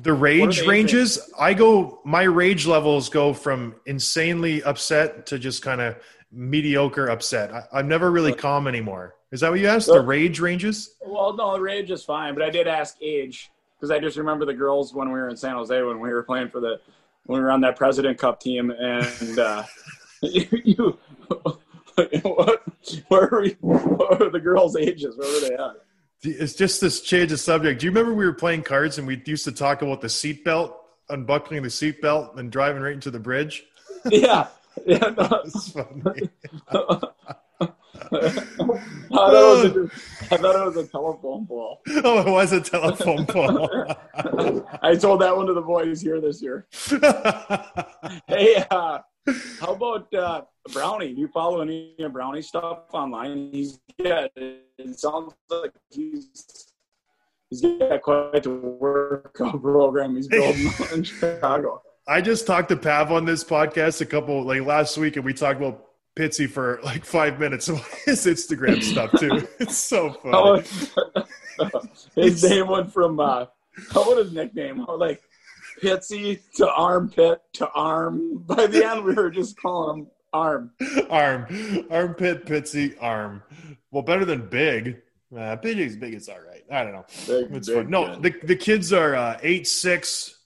The 0.00 0.12
rage 0.12 0.56
the 0.56 0.62
age 0.62 0.68
ranges, 0.68 1.32
I 1.38 1.54
go, 1.54 2.00
my 2.04 2.22
rage 2.22 2.66
levels 2.66 3.08
go 3.08 3.32
from 3.32 3.74
insanely 3.86 4.62
upset 4.62 5.26
to 5.26 5.38
just 5.38 5.62
kind 5.62 5.80
of 5.80 5.96
mediocre 6.32 7.08
upset. 7.08 7.52
I, 7.52 7.64
I'm 7.72 7.88
never 7.88 8.10
really 8.10 8.32
calm 8.32 8.66
anymore. 8.66 9.14
Is 9.32 9.40
that 9.40 9.50
what 9.50 9.60
you 9.60 9.68
asked? 9.68 9.86
The 9.86 10.00
rage 10.00 10.40
ranges? 10.40 10.96
well, 11.04 11.34
no, 11.34 11.52
the 11.54 11.60
rage 11.60 11.90
is 11.90 12.04
fine, 12.04 12.34
but 12.34 12.42
I 12.42 12.50
did 12.50 12.66
ask 12.66 12.96
age 13.00 13.50
because 13.80 13.90
I 13.90 13.98
just 13.98 14.18
remember 14.18 14.44
the 14.44 14.54
girls 14.54 14.92
when 14.92 15.08
we 15.08 15.18
were 15.18 15.28
in 15.28 15.36
San 15.36 15.54
Jose 15.54 15.82
when 15.82 16.00
we 16.00 16.10
were 16.10 16.22
playing 16.22 16.50
for 16.50 16.60
the 16.60 16.80
when 17.24 17.38
we 17.38 17.44
were 17.44 17.50
on 17.50 17.62
that 17.62 17.76
President 17.76 18.18
Cup 18.18 18.40
team, 18.40 18.70
and 18.70 19.38
uh, 19.38 19.64
you, 20.22 20.46
you 20.64 20.98
what, 22.22 22.62
where 23.08 23.28
were 23.30 23.42
we, 23.42 23.56
what 23.60 24.20
were 24.20 24.30
the 24.30 24.40
girls' 24.40 24.76
ages? 24.76 25.16
Where 25.16 25.28
were 25.28 25.48
they 25.48 25.54
at? 25.54 25.76
It's 26.22 26.54
just 26.54 26.80
this 26.80 27.00
change 27.00 27.32
of 27.32 27.40
subject. 27.40 27.80
Do 27.80 27.86
you 27.86 27.90
remember 27.90 28.12
we 28.14 28.26
were 28.26 28.34
playing 28.34 28.62
cards 28.62 28.98
and 28.98 29.06
we 29.06 29.20
used 29.24 29.44
to 29.44 29.52
talk 29.52 29.80
about 29.80 30.02
the 30.02 30.08
seatbelt, 30.08 30.74
unbuckling 31.08 31.62
the 31.62 31.68
seatbelt 31.68 32.36
and 32.38 32.52
driving 32.52 32.82
right 32.82 32.92
into 32.92 33.10
the 33.10 33.18
bridge? 33.18 33.64
Yeah, 34.10 34.48
yeah. 34.86 35.14
No, 35.16 35.42
funny. 35.72 36.30
I, 38.12 38.30
thought 38.30 39.34
it 39.34 39.74
was 39.74 39.90
a, 39.90 40.34
I 40.34 40.36
thought 40.36 40.56
it 40.56 40.66
was 40.66 40.76
a 40.76 40.86
telephone 40.86 41.46
pole. 41.46 41.80
oh, 41.88 42.20
it 42.20 42.30
was 42.30 42.52
a 42.52 42.60
telephone 42.60 43.26
pole. 43.26 43.86
I 44.82 44.94
told 44.94 45.20
that 45.20 45.36
one 45.36 45.46
to 45.46 45.54
the 45.54 45.60
boys 45.60 46.00
here 46.00 46.20
this 46.20 46.42
year. 46.42 46.66
Hey, 48.26 48.64
uh, 48.70 49.00
how 49.60 49.74
about 49.74 50.12
uh, 50.14 50.42
Brownie? 50.72 51.14
Do 51.14 51.20
you 51.20 51.28
follow 51.28 51.60
any 51.60 51.94
of 52.00 52.12
Brownie 52.12 52.42
stuff 52.42 52.84
online? 52.92 53.50
He's 53.52 53.78
yeah, 53.98 54.26
it 54.36 54.98
sounds 54.98 55.34
like 55.50 55.72
he's 55.90 56.72
he's 57.50 57.60
got 57.60 58.02
quite 58.02 58.42
the 58.42 58.50
workout 58.50 59.60
program 59.60 60.16
he's 60.16 60.28
building 60.28 60.72
in 60.92 61.02
Chicago. 61.04 61.82
I 62.08 62.20
just 62.20 62.46
talked 62.46 62.70
to 62.70 62.76
Pav 62.76 63.12
on 63.12 63.24
this 63.24 63.44
podcast 63.44 64.00
a 64.00 64.06
couple 64.06 64.42
like 64.42 64.62
last 64.62 64.96
week, 64.96 65.16
and 65.16 65.24
we 65.24 65.34
talked 65.34 65.60
about 65.60 65.89
Pitsy 66.20 66.48
for 66.50 66.80
like 66.82 67.02
five 67.02 67.40
minutes 67.40 67.70
of 67.70 67.82
his 68.04 68.26
Instagram 68.26 68.82
stuff 68.82 69.10
too. 69.18 69.48
It's 69.58 69.78
so 69.78 70.12
funny. 70.12 70.62
his 72.14 72.44
name 72.44 72.68
went 72.68 72.92
from 72.92 73.18
uh, 73.18 73.46
what 73.94 74.18
his 74.18 74.32
nickname? 74.32 74.84
Like 74.86 75.22
Pitsy 75.82 76.40
to 76.56 76.70
armpit 76.70 77.40
to 77.54 77.70
arm. 77.70 78.44
By 78.46 78.66
the 78.66 78.84
end, 78.84 79.04
we 79.04 79.14
were 79.14 79.30
just 79.30 79.58
calling 79.58 80.00
him 80.00 80.06
Arm. 80.32 80.70
Arm, 81.08 81.46
armpit, 81.90 82.46
Pitsy, 82.46 82.94
arm. 83.00 83.42
Well, 83.90 84.02
better 84.02 84.24
than 84.24 84.46
big. 84.46 84.98
Uh, 85.36 85.56
big 85.56 85.78
is 85.78 85.96
big. 85.96 86.14
It's 86.14 86.28
all 86.28 86.38
right. 86.40 86.64
I 86.70 86.84
don't 86.84 86.92
know. 86.92 87.06
Big, 87.26 87.56
It's 87.56 87.68
big. 87.68 87.88
No, 87.88 88.14
the 88.20 88.32
the 88.44 88.56
kids 88.56 88.92
are 88.92 89.16
uh, 89.16 89.38
eight 89.42 89.66
six. 89.66 90.38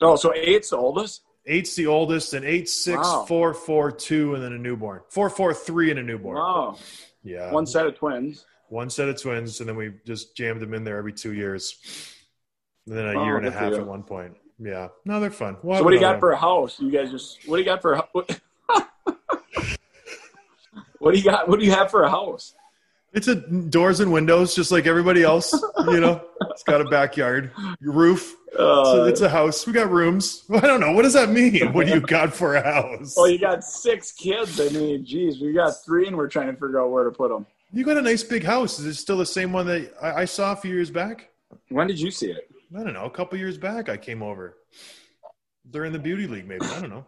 Oh, 0.00 0.16
so 0.16 0.32
eight's 0.34 0.70
the 0.70 0.78
oldest. 0.78 1.22
Eight's 1.50 1.74
the 1.74 1.86
oldest, 1.88 2.32
and 2.34 2.44
eight 2.44 2.68
six 2.68 2.96
Wow. 2.96 3.24
four 3.26 3.52
four 3.54 3.90
two, 3.90 4.34
and 4.34 4.42
then 4.42 4.52
a 4.52 4.58
newborn. 4.58 5.00
Four 5.08 5.28
four 5.28 5.52
three 5.52 5.90
and 5.90 5.98
a 5.98 6.02
newborn. 6.02 6.36
Wow, 6.36 6.78
Yeah, 7.24 7.52
one 7.52 7.66
set 7.66 7.86
of 7.86 7.96
twins. 7.96 8.46
one 8.68 8.88
set 8.88 9.08
of 9.08 9.20
twins, 9.20 9.58
and 9.58 9.68
then 9.68 9.74
we 9.76 9.92
just 10.06 10.36
jammed 10.36 10.60
them 10.60 10.74
in 10.74 10.84
there 10.84 10.96
every 10.96 11.12
two 11.12 11.32
years. 11.32 12.14
And 12.86 12.96
then 12.96 13.04
a 13.06 13.18
Oh, 13.18 13.24
year 13.24 13.36
and 13.36 13.46
a 13.46 13.50
half 13.50 13.72
at 13.72 13.84
one 13.84 14.04
point. 14.04 14.36
Yeah, 14.60 14.88
no, 15.04 15.18
they're 15.18 15.30
fun. 15.30 15.56
We'll 15.62 15.78
So 15.78 15.84
what 15.84 15.90
do 15.90 15.96
you 15.96 16.00
got 16.00 16.20
for 16.20 16.30
a 16.30 16.36
house? 16.36 16.78
You 16.78 16.90
guys 16.90 17.10
just 17.10 17.40
what 17.48 17.56
do 17.56 17.62
you 17.62 17.66
got 17.66 17.82
for 17.82 17.94
a 17.94 18.08
what 21.00 21.12
do 21.12 21.18
you 21.18 21.24
got? 21.24 21.48
What 21.48 21.58
do 21.58 21.64
you 21.64 21.72
have 21.72 21.90
for 21.90 22.04
a 22.04 22.10
house? 22.10 22.54
It's 23.12 23.26
a 23.26 23.34
doors 23.34 23.98
and 24.00 24.12
windows, 24.12 24.54
just 24.54 24.70
like 24.70 24.86
everybody 24.86 25.22
else. 25.24 25.52
You 25.78 25.98
know, 26.00 26.22
it's 26.50 26.62
got 26.62 26.80
a 26.80 26.84
backyard, 26.84 27.50
roof. 27.80 28.36
Uh, 28.56 28.84
So 28.84 29.04
it's 29.04 29.20
a 29.20 29.28
house. 29.28 29.66
We 29.66 29.72
got 29.72 29.90
rooms. 29.90 30.44
I 30.52 30.60
don't 30.60 30.80
know. 30.80 30.92
What 30.92 31.02
does 31.02 31.14
that 31.14 31.30
mean? 31.30 31.72
What 31.72 31.86
do 31.86 31.92
you 31.94 32.00
got 32.00 32.32
for 32.32 32.54
a 32.54 32.62
house? 32.62 33.14
well, 33.16 33.28
you 33.28 33.38
got 33.38 33.64
six 33.64 34.12
kids. 34.12 34.60
I 34.60 34.68
mean, 34.68 35.04
geez, 35.04 35.40
we 35.40 35.52
got 35.52 35.72
three, 35.84 36.06
and 36.06 36.16
we're 36.16 36.28
trying 36.28 36.46
to 36.48 36.52
figure 36.52 36.80
out 36.80 36.90
where 36.90 37.04
to 37.04 37.10
put 37.10 37.30
them. 37.30 37.46
You 37.72 37.84
got 37.84 37.96
a 37.96 38.02
nice 38.02 38.22
big 38.22 38.44
house. 38.44 38.78
Is 38.78 38.86
it 38.86 38.94
still 38.94 39.18
the 39.18 39.26
same 39.26 39.52
one 39.52 39.66
that 39.66 39.92
I, 40.00 40.22
I 40.22 40.24
saw 40.24 40.52
a 40.52 40.56
few 40.56 40.72
years 40.72 40.90
back? 40.90 41.30
When 41.68 41.86
did 41.88 41.98
you 42.00 42.10
see 42.12 42.30
it? 42.30 42.48
I 42.78 42.84
don't 42.84 42.94
know. 42.94 43.04
A 43.06 43.10
couple 43.10 43.36
years 43.38 43.58
back, 43.58 43.88
I 43.88 43.96
came 43.96 44.22
over 44.22 44.56
during 45.68 45.92
the 45.92 45.98
beauty 45.98 46.26
league. 46.28 46.46
Maybe 46.46 46.64
I 46.66 46.80
don't 46.80 46.90
know. 46.90 47.06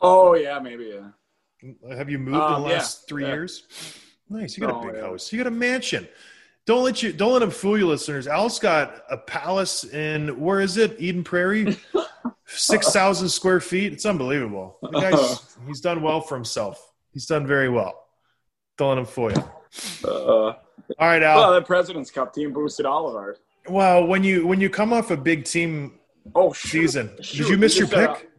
Oh 0.00 0.34
yeah, 0.34 0.58
maybe 0.58 0.94
yeah. 0.94 1.96
Have 1.96 2.08
you 2.08 2.18
moved 2.18 2.36
in 2.36 2.40
Um, 2.42 2.62
the 2.62 2.68
yeah, 2.68 2.74
last 2.76 3.08
three 3.08 3.24
yeah. 3.24 3.32
years? 3.34 3.64
Nice. 4.30 4.56
You 4.56 4.66
got 4.66 4.82
a 4.82 4.86
big 4.86 4.96
yeah. 4.96 5.06
house. 5.06 5.32
You 5.32 5.38
got 5.38 5.46
a 5.46 5.50
mansion. 5.50 6.08
Don't 6.66 6.84
let 6.84 7.02
you. 7.02 7.12
Don't 7.12 7.32
let 7.32 7.42
him 7.42 7.50
fool 7.50 7.78
you, 7.78 7.86
listeners. 7.86 8.26
Al's 8.26 8.58
got 8.58 9.02
a 9.10 9.16
palace 9.16 9.84
in 9.84 10.38
where 10.38 10.60
is 10.60 10.76
it? 10.76 10.96
Eden 10.98 11.24
Prairie, 11.24 11.76
six 12.46 12.92
thousand 12.92 13.30
square 13.30 13.60
feet. 13.60 13.92
It's 13.92 14.04
unbelievable. 14.04 14.78
The 14.82 15.00
guy's 15.00 15.56
he's 15.66 15.80
done 15.80 16.02
well 16.02 16.20
for 16.20 16.34
himself. 16.34 16.92
He's 17.12 17.24
done 17.26 17.46
very 17.46 17.70
well. 17.70 18.04
Don't 18.76 18.90
let 18.90 18.98
him 18.98 19.06
fool 19.06 19.32
you. 19.32 19.44
Uh, 20.04 20.10
All 20.10 20.56
right, 21.00 21.22
Al. 21.22 21.36
well, 21.38 21.54
the 21.54 21.62
President's 21.62 22.10
Cup 22.10 22.32
team 22.34 22.52
boosted 22.52 22.86
all 22.86 23.08
of 23.08 23.16
ours. 23.16 23.38
Well, 23.68 24.06
when 24.06 24.22
you 24.22 24.46
when 24.46 24.60
you 24.60 24.68
come 24.70 24.92
off 24.92 25.10
a 25.10 25.16
big 25.16 25.44
team 25.44 25.98
Oh, 26.34 26.52
shoot. 26.52 26.68
season, 26.68 27.10
Shoot, 27.22 27.38
did 27.44 27.48
you 27.48 27.56
miss 27.58 27.78
your 27.78 27.86
just 27.86 27.96
said, 27.98 28.14
pick? 28.14 28.30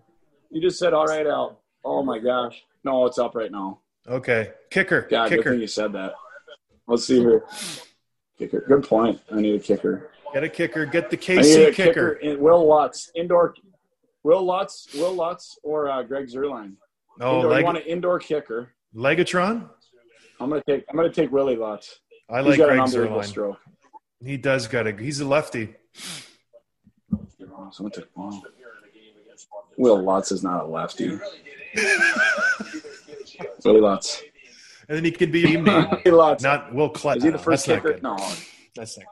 You 0.52 0.62
just 0.62 0.78
said, 0.78 0.94
"All 0.94 1.06
right, 1.06 1.26
Al." 1.26 1.62
Oh 1.84 2.04
my 2.04 2.20
gosh, 2.20 2.62
no, 2.84 3.06
it's 3.06 3.18
up 3.18 3.34
right 3.36 3.52
now. 3.52 3.80
Okay, 4.10 4.52
kicker, 4.72 5.08
God, 5.10 5.30
good 5.30 5.44
thing 5.44 5.60
you 5.60 5.68
said 5.68 5.94
that. 5.94 6.14
Let's 6.88 7.06
see 7.06 7.20
here. 7.20 7.44
Kicker. 8.40 8.62
Good 8.68 8.84
point. 8.84 9.20
I 9.32 9.40
need 9.40 9.56
a 9.56 9.60
kicker. 9.60 10.10
Get 10.34 10.44
a 10.44 10.50
kicker. 10.50 10.86
Get 10.86 11.10
the 11.10 11.18
KC 11.18 11.68
a 11.68 11.72
kicker. 11.72 11.74
kicker. 11.74 12.12
in 12.14 12.40
Will 12.40 12.66
Lutz, 12.68 13.12
indoor. 13.16 13.54
Will 14.24 14.44
Lutz, 14.44 14.88
Will 14.96 15.14
Lutz, 15.14 15.60
or 15.64 15.90
uh, 15.90 16.02
Greg 16.04 16.28
Zuerlein. 16.28 16.74
Oh, 17.22 17.36
indoor, 17.36 17.52
Leg- 17.52 17.60
you 17.60 17.66
want 17.66 17.78
an 17.78 17.84
indoor 17.84 18.18
kicker? 18.20 18.70
Legatron. 18.96 19.70
I'm 20.40 20.50
gonna 20.50 20.64
take. 20.68 20.86
I'm 20.90 20.96
gonna 20.96 21.12
take 21.12 21.32
Willie 21.32 21.56
Lutz. 21.58 22.00
I 22.30 22.42
He's 22.42 22.58
like 22.58 22.68
Greg 22.68 22.80
Zuerlein. 22.80 23.26
stroke. 23.26 23.60
He 24.24 24.38
does 24.38 24.68
got 24.68 24.88
a. 24.88 24.92
He's 24.94 25.20
a 25.20 25.26
lefty. 25.26 25.76
Someone 27.72 27.92
took-. 27.92 28.10
Will 29.78 30.02
Lutz 30.02 30.32
is 30.32 30.44
not 30.44 30.64
a 30.64 30.68
lefty. 30.68 31.20
Willie 33.66 33.82
Lutz. 33.82 34.22
And 34.88 34.98
then 34.98 35.06
he 35.06 35.12
could 35.12 35.32
be 35.32 35.44
team 35.44 35.64
name, 35.64 35.88
Willie 36.06 36.18
Lutz. 36.18 36.44
not 36.44 36.74
Will 36.74 36.90
Klett. 36.92 37.18
is 37.18 37.24
he 37.24 37.30
the 37.30 37.38
first 37.38 37.66
That's 37.66 37.82
kicker? 37.84 38.00
No. 38.02 38.18
That's 38.76 38.98
not. 38.98 39.08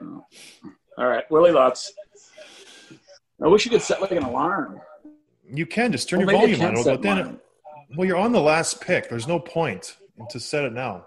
no. 0.00 0.26
All 0.98 1.06
right, 1.08 1.28
Willie 1.30 1.52
Lutz. 1.52 1.92
I 3.42 3.48
wish 3.48 3.64
you 3.64 3.70
could 3.70 3.82
set 3.82 4.00
like 4.00 4.12
an 4.12 4.22
alarm. 4.22 4.80
You 5.52 5.66
can 5.66 5.90
just 5.92 6.08
turn 6.08 6.20
Well, 6.24 6.30
your 6.30 6.40
volume 6.40 6.58
can 6.60 6.76
on, 6.76 6.84
but 6.84 7.02
then, 7.02 7.40
well, 7.96 8.06
you're 8.06 8.16
on 8.16 8.32
the 8.32 8.40
last 8.40 8.80
pick. 8.80 9.08
There's 9.10 9.26
no 9.26 9.38
point 9.40 9.96
to 10.30 10.38
set 10.38 10.64
it 10.64 10.72
now. 10.72 11.06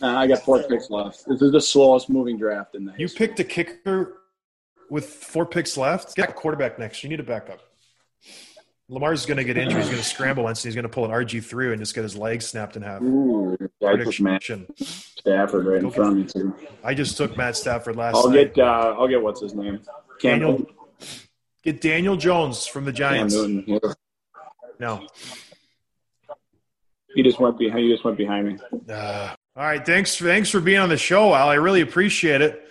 Nah, 0.00 0.18
I 0.20 0.26
got 0.26 0.40
four 0.42 0.62
picks 0.64 0.90
left. 0.90 1.24
This 1.28 1.40
is 1.40 1.52
the 1.52 1.60
slowest 1.60 2.10
moving 2.10 2.36
draft 2.36 2.74
in 2.74 2.84
the 2.84 2.92
You 2.92 3.04
history. 3.04 3.26
picked 3.28 3.40
a 3.40 3.44
kicker 3.44 4.14
with 4.90 5.06
four 5.06 5.46
picks 5.46 5.76
left. 5.76 6.16
Get 6.16 6.30
a 6.30 6.32
quarterback 6.32 6.78
next. 6.78 7.02
You 7.04 7.08
need 7.08 7.20
a 7.20 7.24
backup. 7.24 7.60
Lamar's 8.88 9.26
going 9.26 9.38
to 9.38 9.44
get 9.44 9.56
injured. 9.56 9.78
He's 9.78 9.86
going 9.86 9.98
to 9.98 10.04
scramble 10.04 10.44
once. 10.44 10.62
and 10.64 10.68
He's 10.68 10.76
going 10.76 10.84
to 10.84 10.88
pull 10.88 11.04
an 11.04 11.10
RG 11.10 11.44
through 11.44 11.72
and 11.72 11.80
just 11.80 11.94
get 11.94 12.02
his 12.02 12.16
leg 12.16 12.40
snapped 12.40 12.76
in 12.76 12.82
half. 12.82 13.02
Ooh, 13.02 13.56
I 13.84 13.96
Matt 14.20 14.44
Stafford 14.44 15.66
right 15.66 15.82
in 15.82 15.90
front 15.90 16.10
of 16.12 16.16
me 16.18 16.24
too. 16.24 16.54
I 16.84 16.94
just 16.94 17.16
took 17.16 17.36
Matt 17.36 17.56
Stafford 17.56 17.96
last 17.96 18.14
I'll 18.14 18.30
night. 18.30 18.54
get. 18.54 18.64
Uh, 18.64 18.94
I'll 18.96 19.08
get 19.08 19.20
what's 19.20 19.40
his 19.40 19.54
name. 19.54 19.80
Cam 20.20 20.38
Daniel. 20.40 20.66
Get 21.64 21.80
Daniel 21.80 22.16
Jones 22.16 22.66
from 22.66 22.84
the 22.84 22.92
Giants. 22.92 23.34
Newton. 23.34 23.64
Yeah. 23.66 23.78
No. 24.78 25.06
He 27.14 27.22
just 27.24 27.40
went 27.40 27.58
behind. 27.58 27.80
He 27.84 27.90
just 27.90 28.04
went 28.04 28.16
behind 28.16 28.46
me. 28.46 28.58
Uh, 28.88 29.34
all 29.56 29.64
right. 29.64 29.84
Thanks. 29.84 30.14
For, 30.14 30.24
thanks 30.24 30.48
for 30.48 30.60
being 30.60 30.78
on 30.78 30.90
the 30.90 30.96
show, 30.96 31.34
Al. 31.34 31.48
I 31.48 31.54
really 31.54 31.80
appreciate 31.80 32.40
it. 32.40 32.62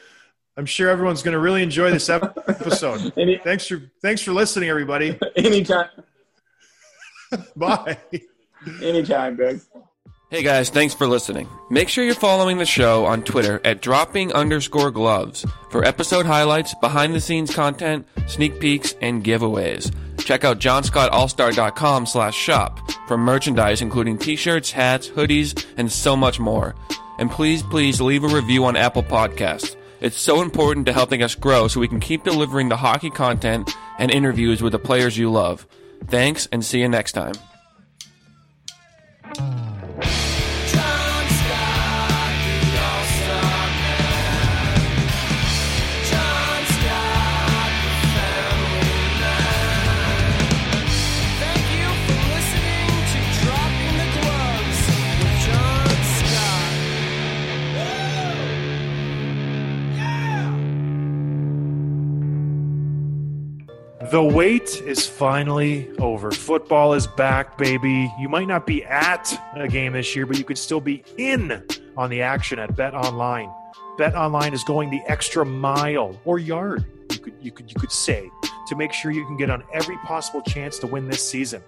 I'm 0.57 0.65
sure 0.65 0.89
everyone's 0.89 1.21
going 1.21 1.33
to 1.33 1.39
really 1.39 1.61
enjoy 1.61 1.91
this 1.91 2.09
episode. 2.09 3.11
Any, 3.17 3.37
thanks 3.43 3.67
for 3.67 3.91
thanks 4.01 4.21
for 4.21 4.31
listening, 4.31 4.69
everybody. 4.69 5.19
anytime, 5.35 5.89
Bye. 7.55 7.97
anytime, 8.81 9.35
big. 9.35 9.61
Hey 10.31 10.41
guys, 10.41 10.69
thanks 10.69 10.93
for 10.93 11.07
listening. 11.07 11.47
Make 11.69 11.87
sure 11.87 12.03
you're 12.03 12.15
following 12.15 12.57
the 12.57 12.65
show 12.65 13.05
on 13.05 13.23
Twitter 13.23 13.61
at 13.63 13.81
dropping 13.81 14.33
underscore 14.33 14.89
gloves 14.89 15.45
for 15.69 15.85
episode 15.85 16.25
highlights, 16.25 16.73
behind 16.81 17.13
the 17.13 17.21
scenes 17.21 17.53
content, 17.53 18.07
sneak 18.25 18.59
peeks, 18.59 18.95
and 19.01 19.23
giveaways. 19.23 19.93
Check 20.17 20.43
out 20.43 20.59
johnscottallstar.com 20.59 22.07
slash 22.07 22.35
shop 22.35 22.79
for 23.07 23.17
merchandise 23.17 23.81
including 23.81 24.17
t-shirts, 24.17 24.71
hats, 24.71 25.07
hoodies, 25.07 25.65
and 25.77 25.91
so 25.91 26.15
much 26.15 26.39
more. 26.39 26.75
And 27.19 27.29
please, 27.29 27.61
please 27.61 28.01
leave 28.01 28.23
a 28.23 28.27
review 28.27 28.65
on 28.65 28.75
Apple 28.75 29.03
Podcasts. 29.03 29.75
It's 30.01 30.19
so 30.19 30.41
important 30.41 30.85
to 30.87 30.93
helping 30.93 31.23
us 31.23 31.35
grow 31.35 31.67
so 31.67 31.79
we 31.79 31.87
can 31.87 31.99
keep 31.99 32.23
delivering 32.23 32.69
the 32.69 32.77
hockey 32.77 33.09
content 33.09 33.73
and 33.99 34.11
interviews 34.11 34.61
with 34.61 34.73
the 34.73 34.79
players 34.79 35.17
you 35.17 35.31
love. 35.31 35.65
Thanks 36.07 36.47
and 36.51 36.63
see 36.63 36.79
you 36.79 36.89
next 36.89 37.13
time. 37.13 37.33
The 64.11 64.21
wait 64.21 64.81
is 64.81 65.07
finally 65.07 65.89
over. 65.97 66.29
Football 66.29 66.93
is 66.93 67.07
back, 67.07 67.57
baby. 67.57 68.13
You 68.19 68.29
might 68.29 68.47
not 68.47 68.67
be 68.67 68.83
at 68.85 69.33
a 69.55 69.67
game 69.67 69.93
this 69.93 70.15
year, 70.15 70.27
but 70.27 70.37
you 70.37 70.43
could 70.43 70.59
still 70.59 70.79
be 70.79 71.03
in 71.17 71.65
on 71.97 72.11
the 72.11 72.21
action 72.21 72.59
at 72.59 72.75
Bet 72.75 72.93
Online. 72.93 73.49
Bet 73.97 74.13
Online 74.13 74.53
is 74.53 74.63
going 74.63 74.91
the 74.91 75.01
extra 75.07 75.43
mile 75.43 76.19
or 76.23 76.37
yard, 76.37 76.85
you 77.09 77.17
could 77.17 77.33
you 77.41 77.51
could 77.51 77.67
you 77.67 77.79
could 77.79 77.91
say, 77.91 78.29
to 78.67 78.75
make 78.75 78.93
sure 78.93 79.09
you 79.09 79.25
can 79.25 79.37
get 79.37 79.49
on 79.49 79.63
every 79.73 79.97
possible 79.99 80.41
chance 80.43 80.77
to 80.79 80.87
win 80.87 81.07
this 81.07 81.27
season. 81.27 81.63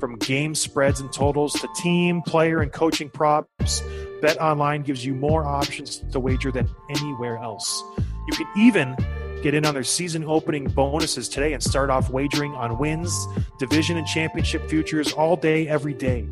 From 0.00 0.16
game 0.16 0.56
spreads 0.56 0.98
and 1.00 1.12
totals 1.12 1.52
to 1.60 1.68
team, 1.76 2.22
player, 2.22 2.60
and 2.60 2.72
coaching 2.72 3.08
props, 3.08 3.82
Bet 4.20 4.40
Online 4.40 4.82
gives 4.82 5.04
you 5.04 5.14
more 5.14 5.44
options 5.44 5.98
to 6.10 6.18
wager 6.18 6.50
than 6.50 6.68
anywhere 6.90 7.38
else. 7.38 7.84
You 7.98 8.36
can 8.36 8.48
even 8.56 8.96
Get 9.42 9.54
in 9.54 9.64
on 9.64 9.72
their 9.74 9.84
season 9.84 10.24
opening 10.24 10.66
bonuses 10.66 11.28
today 11.28 11.52
and 11.52 11.62
start 11.62 11.90
off 11.90 12.10
wagering 12.10 12.54
on 12.54 12.76
wins, 12.76 13.28
division, 13.58 13.96
and 13.96 14.06
championship 14.06 14.68
futures 14.68 15.12
all 15.12 15.36
day, 15.36 15.68
every 15.68 15.94
day. 15.94 16.26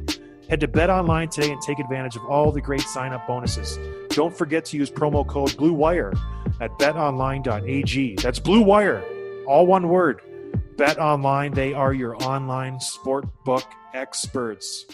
Head 0.48 0.60
to 0.60 0.68
Bet 0.68 0.90
Online 0.90 1.28
today 1.28 1.50
and 1.52 1.60
take 1.62 1.78
advantage 1.78 2.16
of 2.16 2.24
all 2.24 2.50
the 2.50 2.60
great 2.60 2.82
sign 2.82 3.12
up 3.12 3.26
bonuses. 3.26 3.78
Don't 4.10 4.36
forget 4.36 4.64
to 4.66 4.76
use 4.76 4.90
promo 4.90 5.26
code 5.26 5.50
BLUEWIRE 5.50 6.14
at 6.60 6.70
betonline.ag. 6.78 8.16
That's 8.16 8.38
Blue 8.40 8.62
Wire, 8.62 9.04
all 9.46 9.66
one 9.66 9.88
word. 9.88 10.20
Bet 10.76 10.98
Online, 10.98 11.52
they 11.52 11.74
are 11.74 11.92
your 11.92 12.16
online 12.24 12.80
sport 12.80 13.26
book 13.44 13.64
experts. 13.94 14.86